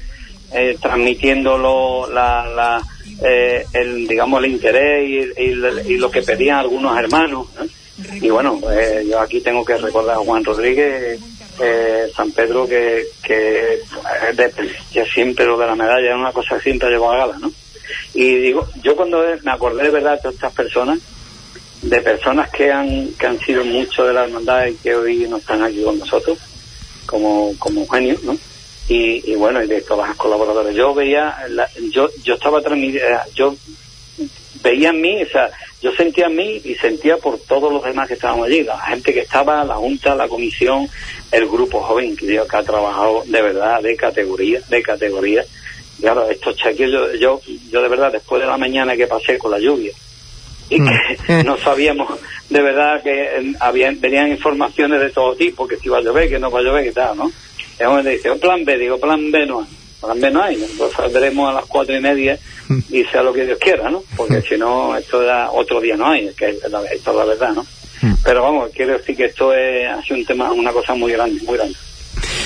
[0.53, 2.81] eh, transmitiéndolo la, la
[3.21, 8.19] eh, el digamos el interés y, lo que pedían algunos hermanos ¿eh?
[8.21, 11.19] y bueno eh, yo aquí tengo que recordar a Juan Rodríguez
[11.61, 13.79] eh, San Pedro que, que
[14.35, 17.51] de, siempre lo de la medalla es una cosa que siempre llevó a gala ¿no?
[18.13, 20.99] y digo yo cuando me acordé de verdad de todas estas personas
[21.83, 25.37] de personas que han que han sido mucho de la hermandad y que hoy no
[25.37, 26.37] están aquí con nosotros
[27.05, 28.37] como como genios ¿no?
[28.89, 30.75] Y, y, bueno, y de todas las colaboradoras.
[30.75, 33.55] Yo veía, la, yo, yo estaba transmitiendo, yo
[34.61, 35.49] veía en mí, o sea,
[35.81, 39.13] yo sentía en mí y sentía por todos los demás que estábamos allí, la gente
[39.13, 40.87] que estaba, la Junta, la Comisión,
[41.31, 45.45] el grupo joven que, yo, que ha trabajado de verdad de categoría, de categoría.
[45.99, 47.39] Claro, estos cheques, yo, yo,
[47.71, 49.93] yo de verdad, después de la mañana que pasé con la lluvia,
[50.73, 50.83] y
[51.27, 52.19] que no sabíamos
[52.53, 56.29] de verdad que eh, habían, venían informaciones de todo tipo, que si iba a llover,
[56.29, 57.31] que no va a llover, que tal, ¿no?
[57.79, 59.67] Y uno dice, un plan B, digo, plan B no hay.
[59.99, 62.37] Plan B no hay, pues saldremos a las cuatro y media
[62.91, 64.03] y sea lo que Dios quiera, ¿no?
[64.15, 67.65] Porque si no, esto ya otro día no hay, que esto es la verdad, ¿no?
[68.23, 71.57] Pero vamos, quiero decir que esto es así un tema, una cosa muy grande, muy
[71.57, 71.75] grande.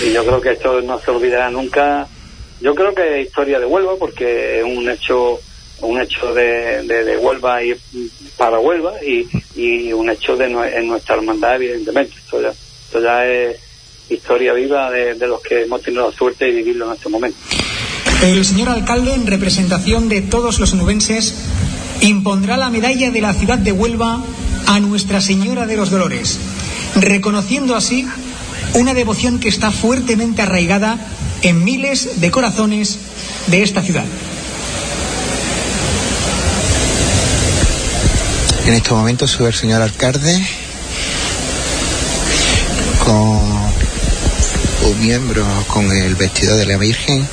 [0.05, 2.07] Y yo creo que esto no se olvidará nunca.
[2.61, 5.39] Yo creo que es historia de Huelva, porque es un hecho
[5.81, 7.75] un hecho de, de, Huelva y
[8.35, 12.15] para Huelva y, y un hecho de en nuestra hermandad, evidentemente.
[12.17, 13.57] Esto ya, esto ya es
[14.09, 17.37] historia viva de, de, los que hemos tenido la suerte de vivirlo en este momento.
[18.23, 21.35] El señor alcalde, en representación de todos los nubenses,
[22.01, 24.23] impondrá la medalla de la ciudad de Huelva
[24.65, 26.39] a Nuestra Señora de los Dolores,
[26.95, 28.07] reconociendo así
[28.73, 30.97] una devoción que está fuertemente arraigada
[31.41, 32.99] en miles de corazones
[33.47, 34.05] de esta ciudad.
[38.67, 40.45] En estos momentos sube el señor alcalde
[43.05, 47.25] con un miembro con el vestido de la Virgen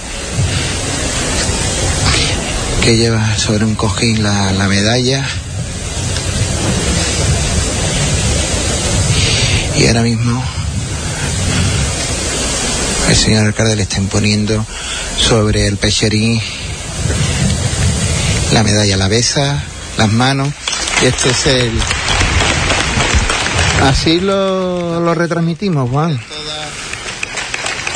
[2.85, 5.27] que lleva sobre un cojín la, la medalla.
[9.77, 10.41] Y ahora mismo
[13.09, 14.65] el señor alcalde le está imponiendo
[15.19, 16.41] sobre el pecherín
[18.53, 19.65] la medalla, la besa,
[19.99, 20.55] las manos
[21.03, 21.73] este es el
[23.83, 26.19] así lo, lo retransmitimos Juan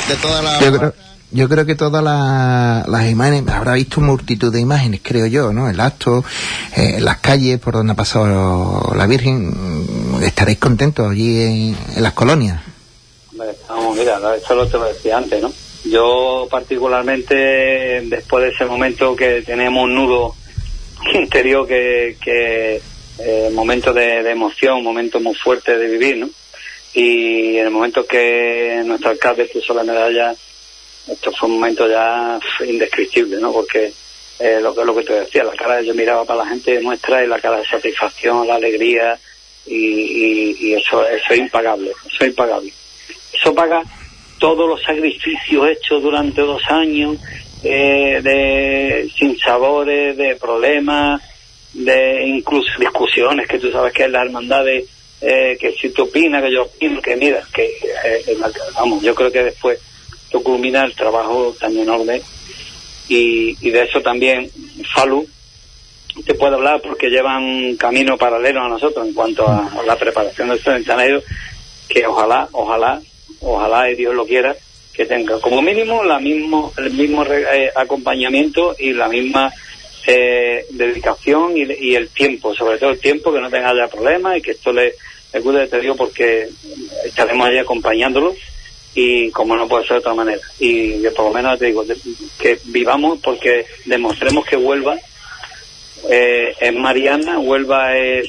[0.09, 0.95] de toda la yo creo,
[1.31, 5.69] yo creo que todas la, las imágenes, habrá visto multitud de imágenes, creo yo, ¿no?
[5.69, 6.25] El acto,
[6.75, 9.55] eh, las calles por donde ha pasado la Virgen,
[10.23, 12.61] estaréis contentos allí en, en las colonias.
[13.69, 15.53] Vamos, mira, eso lo te lo decía antes, ¿no?
[15.85, 17.35] Yo particularmente,
[18.09, 20.35] después de ese momento que tenemos un nudo
[21.15, 22.81] interior que, que
[23.19, 26.31] eh, momento de, de emoción, momento muy fuerte de vivir, ¿no?
[26.95, 30.35] y en el momento que nuestro alcalde puso la medalla,
[31.07, 33.53] esto fue un momento ya indescriptible, ¿no?
[33.53, 33.93] Porque
[34.39, 37.27] eh, lo, lo que te decía, la cara yo miraba para la gente nuestra y
[37.27, 39.19] la cara de satisfacción, la alegría
[39.67, 42.73] y, y, y eso, eso es impagable, eso es impagable.
[43.33, 43.83] Eso paga
[44.39, 47.19] todos los sacrificios hechos durante dos años,
[47.63, 51.23] eh, de sin sabores, de problemas,
[51.73, 54.87] de incluso discusiones que tú sabes que es la hermandad de
[55.21, 57.65] eh, que si tú opinas, que yo opino, que mira, que
[58.05, 58.37] eh,
[58.75, 59.79] vamos, yo creo que después
[60.31, 62.23] tú culmina el trabajo tan enorme
[63.09, 64.49] y, y de eso también
[64.95, 65.27] Falu
[66.25, 70.49] te puede hablar porque llevan camino paralelo a nosotros en cuanto a, a la preparación
[70.49, 71.23] del centenario
[71.89, 73.01] que ojalá, ojalá,
[73.41, 74.55] ojalá y Dios lo quiera
[74.99, 79.49] que tenga como mínimo la mismo, el mismo eh, acompañamiento y la misma
[80.05, 84.43] eh, dedicación y, el tiempo, sobre todo el tiempo, que no tenga ya problemas y
[84.43, 84.95] que esto le,
[85.33, 86.49] le guste, te digo, porque
[87.05, 88.35] estaremos allí acompañándolo
[88.93, 90.41] y como no puede ser de otra manera.
[90.59, 91.85] Y que por lo menos te digo,
[92.37, 94.99] que vivamos porque demostremos que Huelva
[96.11, 98.29] eh, es Mariana, Huelva es,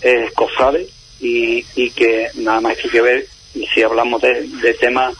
[0.00, 0.86] es cofrade
[1.18, 3.26] y, y que nada más que ver,
[3.74, 5.12] si hablamos de, de temas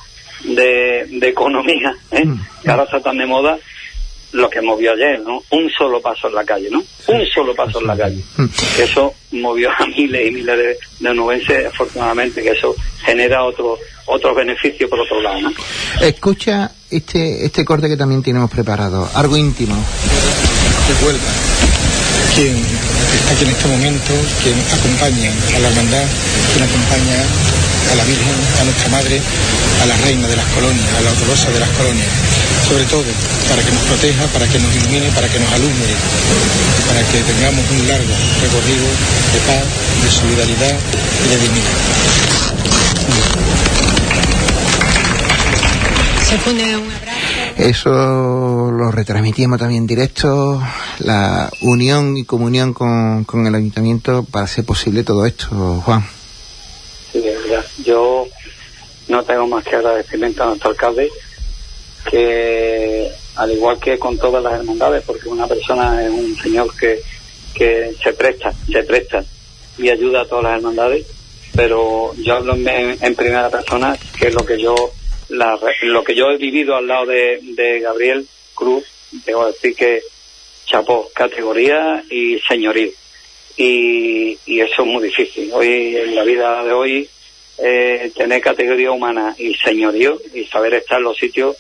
[0.45, 2.24] de, de economía, ¿eh?
[2.62, 3.59] que ahora está tan de moda,
[4.32, 5.43] lo que movió ayer, ¿no?
[5.51, 6.82] Un solo paso en la calle, ¿no?
[7.07, 8.22] Un solo paso en la calle.
[8.78, 12.74] Eso movió a miles y miles de, de nubenses, afortunadamente, que eso
[13.05, 13.78] genera otro
[14.09, 15.51] otros beneficios por otro lado, ¿no?
[16.01, 19.74] Escucha este, este corte que también tenemos preparado, algo íntimo.
[19.74, 21.30] De Huelva,
[22.34, 24.12] quien está aquí en este momento,
[24.43, 26.05] quien acompaña a la hermandad,
[26.53, 29.20] quien acompaña a la Virgen, a nuestra Madre,
[29.83, 32.09] a la Reina de las colonias, a la dolorosa de las colonias,
[32.68, 33.05] sobre todo
[33.49, 35.93] para que nos proteja, para que nos ilumine, para que nos alumbre,
[36.87, 38.87] para que tengamos un largo recorrido
[39.33, 39.64] de paz,
[40.03, 40.76] de solidaridad
[41.24, 41.79] y de dignidad.
[46.29, 47.09] Se pone un abrazo.
[47.57, 50.62] Eso lo retransmitimos también en directo,
[50.99, 56.18] la unión y comunión con, con el ayuntamiento para hacer posible todo esto, Juan.
[57.89, 58.28] Yo
[59.09, 61.11] no tengo más que agradecimiento a nuestro alcalde,
[62.11, 67.01] que al igual que con todas las hermandades, porque una persona es un señor que,
[67.55, 69.24] que se presta, se presta
[69.78, 71.07] y ayuda a todas las hermandades,
[71.57, 74.74] pero yo hablo en, primera persona, que es lo que yo
[75.30, 78.84] la, lo que yo he vivido al lado de, de Gabriel Cruz,
[79.24, 80.03] debo decir que
[80.66, 82.91] chapó categoría y señorío.
[83.57, 85.51] Y, y eso es muy difícil.
[85.53, 87.09] Hoy, en la vida de hoy,
[87.59, 91.56] eh, tener categoría humana y señorío y saber estar en los sitios,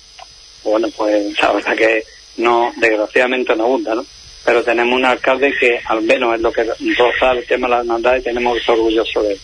[0.64, 2.04] bueno, pues la verdad que
[2.38, 4.04] no, desgraciadamente no abunda, ¿no?
[4.44, 7.80] Pero tenemos un alcalde que al menos es lo que roza el tema de la
[7.80, 9.40] hermandad y tenemos que ser orgullosos de él.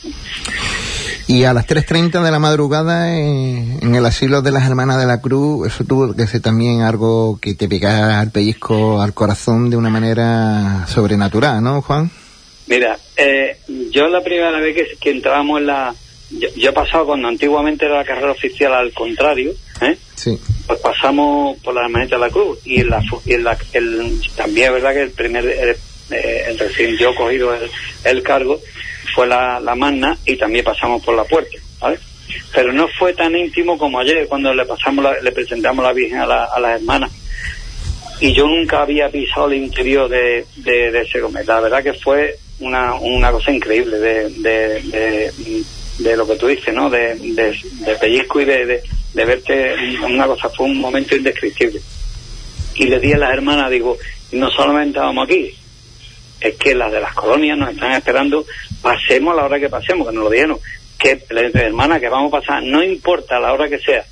[1.27, 5.07] Y a las 3.30 de la madrugada eh, en el asilo de las hermanas de
[5.07, 9.71] la cruz, eso tuvo que ser también algo que te pegara al pellizco, al corazón
[9.71, 12.11] de una manera sobrenatural, ¿no, Juan?
[12.67, 13.57] Mira, eh,
[13.91, 15.95] yo la primera vez que, que entrábamos en la...
[16.31, 19.53] Yo, yo he pasado cuando antiguamente era la carrera oficial al contrario,
[19.83, 19.97] ¿eh?
[20.15, 20.39] Sí.
[20.67, 24.21] pues pasamos por la hermanita de la cruz y, en la, y en la- el-
[24.37, 25.77] también es verdad que el primer el,
[26.11, 27.71] eh, el recién yo cogido el,
[28.05, 28.59] el cargo
[29.15, 31.99] fue la, la magna y también pasamos por la puerta ¿vale?
[32.55, 36.19] pero no fue tan íntimo como ayer cuando le pasamos la- le presentamos la virgen
[36.21, 37.11] a, la- a las hermanas
[38.21, 41.93] y yo nunca había pisado el interior de, de, de ese comer la verdad que
[41.95, 45.33] fue una, una cosa increíble de, de, de,
[45.99, 46.91] de lo que tú dices, ¿no?
[46.91, 48.83] De, de, pellizco y de,
[49.13, 49.75] de, verte
[50.05, 51.81] una cosa, fue un momento indescriptible.
[52.77, 53.97] Y le di a las hermanas, digo,
[54.33, 55.55] no solamente vamos aquí,
[56.41, 58.45] es que las de las colonias nos están esperando,
[58.83, 60.59] pasemos a la hora que pasemos, que nos lo dijeron,
[60.99, 64.05] que las hermanas que vamos a pasar, no importa la hora que sea,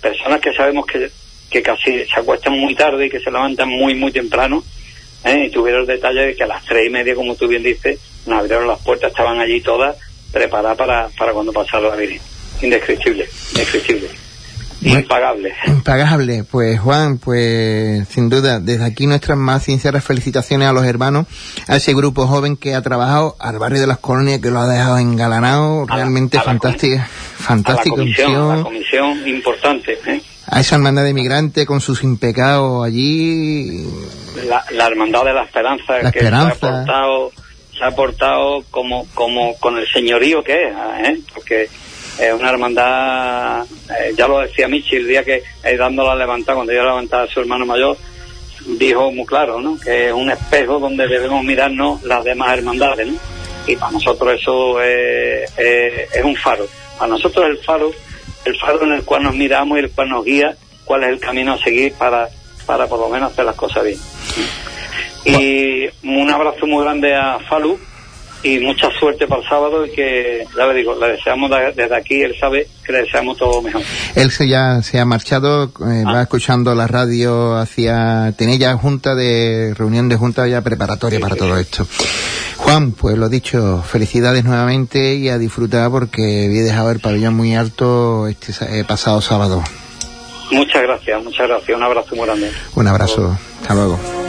[0.00, 1.10] personas que sabemos que,
[1.50, 4.62] que casi se acuestan muy tarde y que se levantan muy, muy temprano,
[5.24, 5.46] ¿eh?
[5.46, 7.98] y tuvieron el detalle de que a las tres y media, como tú bien dices,
[8.26, 9.96] nos abrieron las puertas, estaban allí todas
[10.32, 12.20] preparadas para, para cuando pasara la Virgen.
[12.62, 14.08] Indescriptible, indescriptible.
[14.82, 15.52] Impagable.
[15.66, 16.44] Impagable.
[16.50, 21.26] Pues Juan, pues sin duda, desde aquí nuestras más sinceras felicitaciones a los hermanos,
[21.68, 24.66] a ese grupo joven que ha trabajado, al barrio de las colonias que lo ha
[24.66, 27.06] dejado engalanado, realmente la fantástica,
[27.36, 29.98] fantástica comisión, la importante.
[30.06, 30.22] ¿eh?
[30.46, 33.84] A esa hermandad de migrantes con sus impecados allí,
[34.48, 36.48] La, la hermandad de la esperanza La que Esperanza.
[36.52, 37.32] ha portado
[37.80, 40.74] se ha portado como como con el señorío que es
[41.08, 41.18] ¿eh?
[41.34, 41.68] porque
[42.18, 43.64] es una hermandad
[43.98, 47.26] eh, ya lo decía Michi el día que eh, dándola levantada cuando yo levantaba a
[47.26, 47.96] su hermano mayor
[48.78, 49.78] dijo muy claro ¿no?
[49.80, 53.08] que es un espejo donde debemos mirarnos las demás hermandades
[53.66, 56.66] y para nosotros eso es, es- es un faro
[56.98, 57.90] para nosotros el faro
[58.44, 60.54] el faro en el cual nos miramos y el cual nos guía
[60.84, 62.28] cuál es el camino a seguir para
[62.66, 63.98] para por lo menos hacer las cosas bien
[65.24, 67.78] y un abrazo muy grande a Falu
[68.42, 72.22] y mucha suerte para el sábado y que, ya le digo, le deseamos desde aquí,
[72.22, 73.82] él sabe que le deseamos todo mejor.
[74.14, 79.14] él se ya se ha marchado, eh, va escuchando la radio hacia, tenía ya junta
[79.14, 81.86] de, reunión de junta ya preparatoria para todo esto.
[82.56, 87.54] Juan, pues lo dicho, felicidades nuevamente y a disfrutar porque había dejado el pabellón muy
[87.54, 89.62] alto este eh, pasado sábado.
[90.50, 92.50] Muchas gracias, muchas gracias, un abrazo muy grande.
[92.74, 94.19] Un abrazo, hasta luego.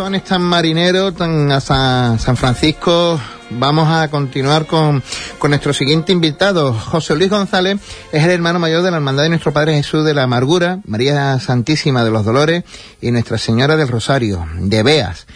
[0.00, 3.20] Sones tan marineros, a San, Francisco,
[3.50, 5.02] vamos a continuar con,
[5.38, 6.72] con nuestro siguiente invitado.
[6.72, 7.78] José Luis González
[8.10, 11.38] es el hermano mayor de la Hermandad de Nuestro Padre Jesús de la Amargura, María
[11.38, 12.64] Santísima de los Dolores
[13.02, 15.26] y Nuestra Señora del Rosario, de Beas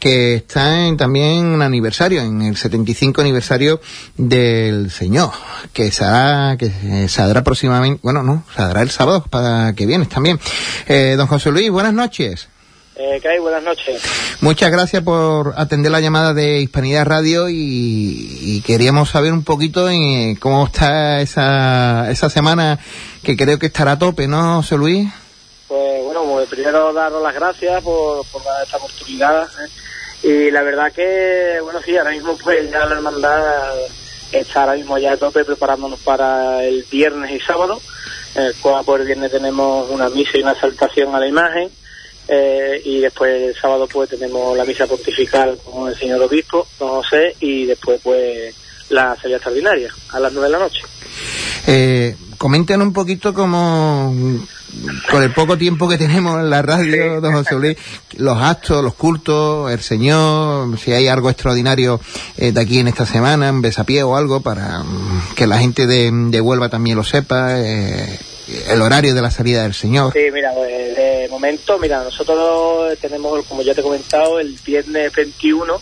[0.00, 3.80] que está en también un aniversario, en el 75 aniversario
[4.16, 5.30] del Señor,
[5.74, 9.84] que se hará, que se hará próximamente, bueno, no, se hará el sábado para que
[9.84, 10.38] vienes también.
[10.86, 12.48] Eh, don José Luis, buenas noches.
[12.98, 13.20] Eh.
[13.40, 14.02] Buenas noches.
[14.40, 17.54] Muchas gracias por atender la llamada de Hispanidad Radio y,
[18.40, 22.78] y queríamos saber un poquito en cómo está esa, esa semana
[23.22, 25.08] que creo que estará a tope, ¿no, José Luis?
[25.68, 29.44] Pues bueno, pues primero daros las gracias por, por esta oportunidad.
[29.44, 29.68] ¿eh?
[30.22, 33.74] Y la verdad que, bueno, sí, ahora mismo pues ya la hermandad
[34.32, 37.80] está ahora mismo ya a tope preparándonos para el viernes y sábado,
[38.34, 41.70] el cual por el viernes tenemos una misa y una exaltación a la imagen.
[42.28, 47.02] Eh, y después el sábado pues tenemos la misa pontifical con el señor obispo, don
[47.02, 48.54] José, y después pues
[48.88, 50.80] la salida extraordinaria a las nueve de la noche.
[51.66, 54.12] Eh, comenten un poquito como
[55.10, 57.76] con el poco tiempo que tenemos en la radio, don José Luis,
[58.18, 62.00] los actos, los cultos, el Señor, si hay algo extraordinario
[62.36, 65.86] eh, de aquí en esta semana, en Besapié o algo, para mm, que la gente
[65.86, 68.18] de, de Huelva también lo sepa, eh,
[68.68, 70.12] el horario de la salida del Señor.
[70.12, 70.95] Sí, mira, pues,
[71.26, 75.80] de momento, mira, nosotros tenemos, como ya te he comentado, el viernes 21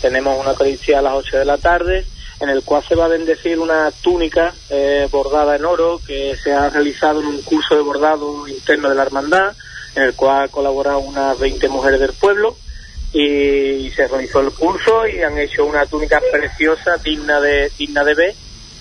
[0.00, 2.06] tenemos una Eucaristía a las 8 de la tarde,
[2.38, 6.52] en el cual se va a bendecir una túnica eh, bordada en oro que se
[6.52, 9.56] ha realizado en un curso de bordado interno de la hermandad,
[9.96, 12.56] en el cual han colaborado unas 20 mujeres del pueblo
[13.12, 18.14] y se realizó el curso y han hecho una túnica preciosa, digna de digna de
[18.14, 18.34] ver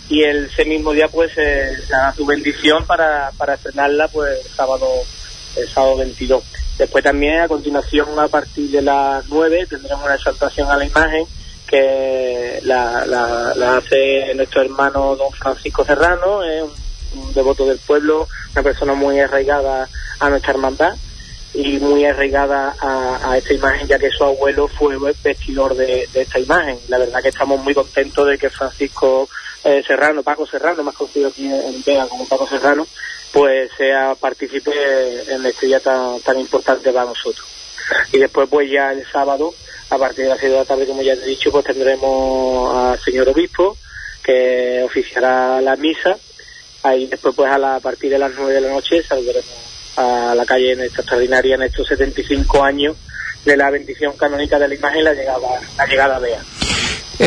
[0.09, 4.87] y ese mismo día pues eh, se da su bendición para, para estrenarla pues sábado,
[5.55, 6.43] el sábado 22.
[6.77, 11.25] Después también a continuación a partir de las 9 tendremos una exaltación a la imagen
[11.67, 16.63] que la, hace nuestro hermano don Francisco Serrano, es
[17.13, 19.87] un, devoto del pueblo, una persona muy arraigada
[20.19, 20.95] a nuestra hermandad
[21.53, 26.39] y muy arraigada a, esta imagen, ya que su abuelo fue vestidor de, de, esta
[26.39, 26.77] imagen.
[26.89, 29.29] La verdad que estamos muy contentos de que Francisco
[29.65, 32.85] eh, Serrano, Paco Serrano, más conocido aquí en Vega como Paco Serrano,
[33.35, 34.71] pues sea partícipe
[35.27, 37.45] en este día tan, tan importante para nosotros.
[38.13, 39.53] Y después pues ya el sábado,
[39.89, 42.99] a partir de las 6 de la tarde, como ya he dicho, pues tendremos al
[43.01, 43.75] señor obispo,
[44.23, 46.15] que oficiará la misa,
[46.83, 49.43] ahí después pues a, la, partir de las 9 de la noche saldremos
[49.97, 52.95] a la calle en esta extraordinaria en estos 75 años
[53.43, 56.41] de la bendición canónica de la imagen la llegada la llegada Bea.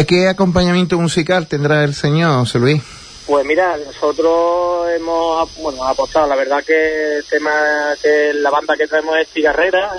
[0.07, 2.83] ¿Qué acompañamiento musical tendrá el señor José Luis?
[3.29, 8.87] Pues mira, nosotros hemos bueno, apostado, la verdad que el tema que la banda que
[8.87, 9.91] traemos es Cigarrera,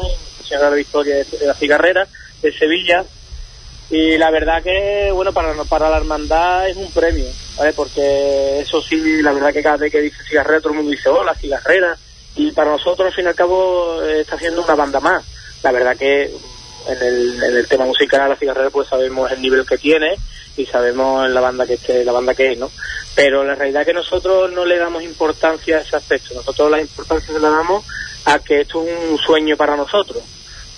[0.43, 2.07] Señora Victoria de la Cigarrera,
[2.41, 3.05] de Sevilla,
[3.91, 7.71] y la verdad que bueno para para la hermandad es un premio, ¿vale?
[7.73, 11.09] Porque eso sí, la verdad que cada vez que dice Cigarrera todo el mundo dice,
[11.09, 11.95] hola Cigarrera,
[12.35, 15.23] y para nosotros al fin y al cabo está haciendo una banda más.
[15.61, 16.23] La verdad que
[16.87, 20.15] en el, en el tema musical la cigarrera pues sabemos el nivel que tiene
[20.59, 22.69] y sabemos la banda que esté, la banda que es, ¿no?
[23.15, 26.81] Pero la realidad es que nosotros no le damos importancia a ese aspecto, nosotros la
[26.81, 27.85] importancia se la damos
[28.25, 30.21] a que esto es un sueño para nosotros.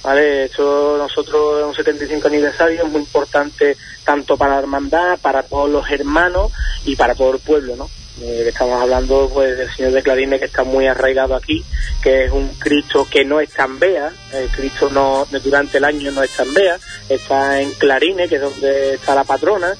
[0.03, 0.45] ¿Vale?
[0.45, 5.69] Esto nosotros es un 75 aniversario, es muy importante tanto para la hermandad, para todos
[5.69, 6.51] los hermanos
[6.86, 7.88] y para todo el pueblo, ¿no?
[8.24, 11.65] Eh, estamos hablando pues del señor de Clarines que está muy arraigado aquí,
[12.03, 16.11] que es un Cristo que no está en Bea, el Cristo no durante el año
[16.11, 16.78] no está en Bea,
[17.09, 19.76] está en Clarines, que es donde está la patrona,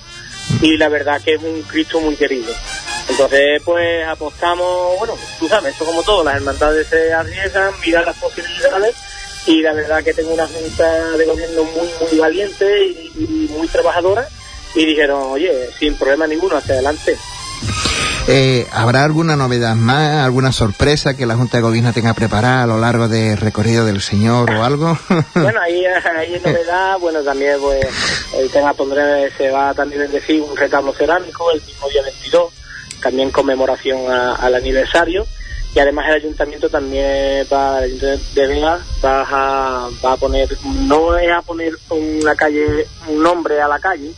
[0.60, 2.52] y la verdad que es un Cristo muy querido.
[3.10, 8.18] Entonces, pues apostamos, bueno, tú sabes, esto como todo, las hermandades se arriesgan, miran las
[8.18, 8.96] posibilidades,
[9.46, 14.28] y la verdad que tengo una junta de gobierno muy, muy valiente y muy trabajadora,
[14.74, 17.20] y dijeron, oye, sin problema ninguno, hacia adelante.
[18.28, 22.68] Eh, ¿Habrá alguna novedad más, alguna sorpresa que la Junta de Gobierno tenga preparada a
[22.68, 24.98] lo largo del recorrido del Señor o algo?
[25.36, 27.84] bueno, ahí, es novedad, bueno, también pues
[28.38, 32.54] el tema pondré, se va también a decir un retablo cerámico el mismo día 22,
[33.02, 35.26] también conmemoración a, al aniversario,
[35.74, 41.32] y además el ayuntamiento también va, de Vega va a, va a poner, no es
[41.32, 44.14] a poner una calle, un nombre a la calle,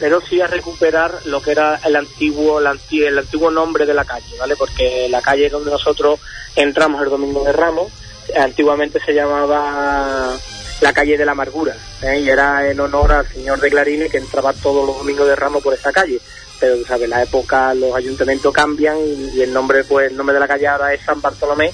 [0.00, 3.94] pero sí a recuperar lo que era el antiguo, el, anti, el antiguo nombre de
[3.94, 4.56] la calle, ¿vale?
[4.56, 6.18] Porque la calle donde nosotros
[6.56, 7.92] entramos el domingo de Ramos,
[8.36, 10.36] antiguamente se llamaba
[10.80, 12.20] la calle de la amargura, ¿eh?
[12.20, 15.62] y era en honor al señor de Clarines que entraba todos los domingos de Ramos
[15.62, 16.18] por esa calle.
[16.58, 17.08] Pero, ¿sabes?
[17.08, 20.92] La época, los ayuntamientos cambian y, el nombre, pues, el nombre de la calle ahora
[20.92, 21.72] es San Bartolomé,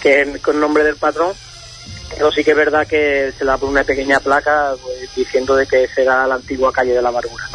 [0.00, 1.32] que es el nombre del patrón,
[2.10, 5.56] Pero sí que es verdad que se le da por una pequeña placa pues, diciendo
[5.56, 7.48] de que será la antigua calle de la amargura.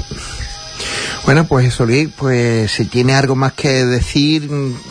[1.26, 4.50] Bueno, pues Luis, pues si tiene algo más que decir,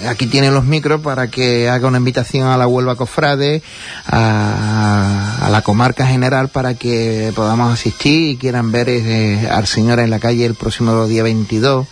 [0.08, 3.60] aquí tiene los micros para que haga una invitación a la Huelva Cofrade,
[4.06, 10.00] a, a la comarca general, para que podamos asistir y quieran ver eh, al señor
[10.00, 11.86] en la calle el próximo día 22.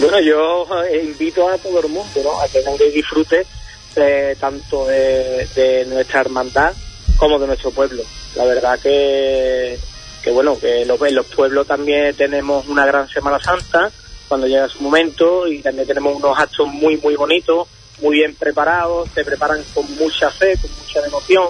[0.00, 2.40] Bueno, yo eh, invito a todo el mundo ¿no?
[2.40, 3.46] a que venga disfrute
[3.94, 6.72] eh, tanto de, de nuestra hermandad
[7.16, 8.02] como de nuestro pueblo.
[8.34, 9.78] La verdad que
[10.26, 13.88] que bueno, que los, en los pueblos también tenemos una gran Semana Santa
[14.26, 17.68] cuando llega su momento y también tenemos unos actos muy, muy bonitos,
[18.02, 21.44] muy bien preparados, se preparan con mucha fe, con mucha devoción.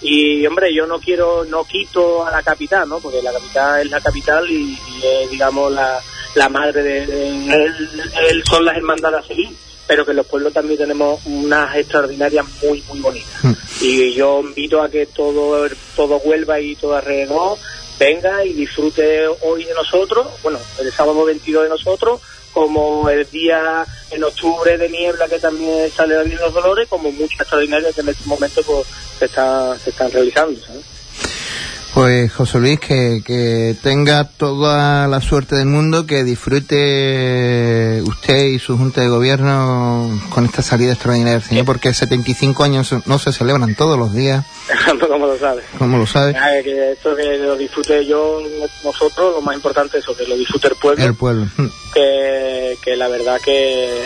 [0.00, 3.00] Y hombre, yo no quiero, no quito a la capital, ¿no?
[3.00, 6.00] Porque la capital es la capital y, y es, digamos, la,
[6.36, 7.54] la madre de, de
[8.30, 9.50] él, son las hermandades a seguir
[9.86, 13.40] pero que en los pueblos también tenemos unas extraordinarias muy, muy bonitas.
[13.80, 17.56] Y yo invito a que todo, todo vuelva y todo alrededor
[17.98, 22.20] venga y disfrute hoy de nosotros, bueno, el sábado 22 de nosotros,
[22.52, 27.40] como el día en octubre de niebla que también sale de los Dolores, como muchas
[27.40, 28.86] extraordinarias que en este momento pues,
[29.18, 30.58] se, está, se están realizando.
[30.60, 30.95] ¿sabes?
[31.96, 38.58] Pues José Luis, que, que tenga toda la suerte del mundo, que disfrute usted y
[38.58, 43.32] su Junta de Gobierno con esta salida extraordinaria del Señor, porque 75 años no se
[43.32, 44.44] celebran todos los días.
[45.08, 45.62] ¿Cómo lo sabe?
[45.78, 46.36] ¿Cómo lo sabe?
[46.36, 48.42] Ah, que esto que lo disfrute yo,
[48.84, 51.02] nosotros, lo más importante es eso, que lo disfrute el pueblo.
[51.02, 51.46] El pueblo.
[51.94, 54.02] Que, que la verdad que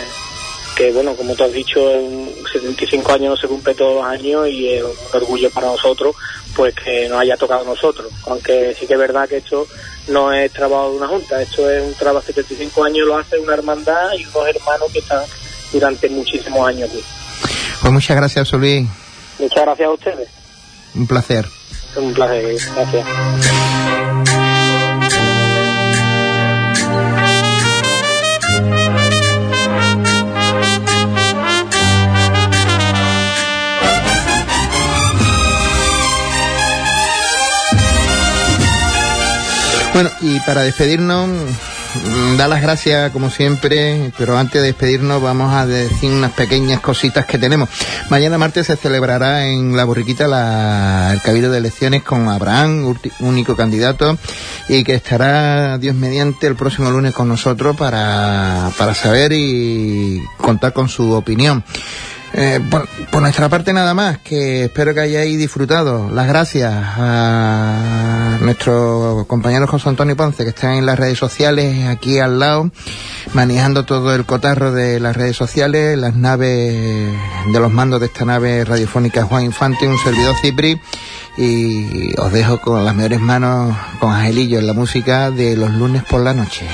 [0.81, 4.47] que bueno, como tú has dicho, en 75 años no se cumple todos los años
[4.47, 6.15] y es un orgullo para nosotros
[6.55, 8.11] pues que nos haya tocado a nosotros.
[8.25, 9.67] Aunque sí que es verdad que esto
[10.07, 13.37] no es trabajo de una junta, esto es un trabajo de 75 años, lo hace
[13.37, 15.23] una hermandad y unos hermanos que están
[15.71, 17.03] durante muchísimos años aquí.
[17.79, 18.87] Pues muchas gracias, Solís.
[19.37, 20.29] Muchas gracias a ustedes.
[20.95, 21.45] Un placer.
[21.95, 23.05] Un placer, gracias.
[39.93, 45.53] Bueno, y para despedirnos, mm, da las gracias como siempre, pero antes de despedirnos vamos
[45.53, 47.67] a decir unas pequeñas cositas que tenemos.
[48.09, 53.57] Mañana martes se celebrará en la borriquita la, el cabildo de elecciones con Abraham, único
[53.57, 54.17] candidato,
[54.69, 60.71] y que estará Dios mediante el próximo lunes con nosotros para, para saber y contar
[60.71, 61.65] con su opinión.
[62.33, 66.09] Eh, por, por nuestra parte nada más, que espero que hayáis disfrutado.
[66.11, 72.19] Las gracias a nuestro compañero José Antonio Ponce, que está en las redes sociales aquí
[72.19, 72.71] al lado,
[73.33, 77.13] manejando todo el cotarro de las redes sociales, las naves
[77.51, 80.79] de los mandos de esta nave radiofónica Juan Infante, un servidor Cipri,
[81.37, 86.03] y os dejo con las mejores manos con Angelillo en la música de los lunes
[86.03, 86.65] por la noche.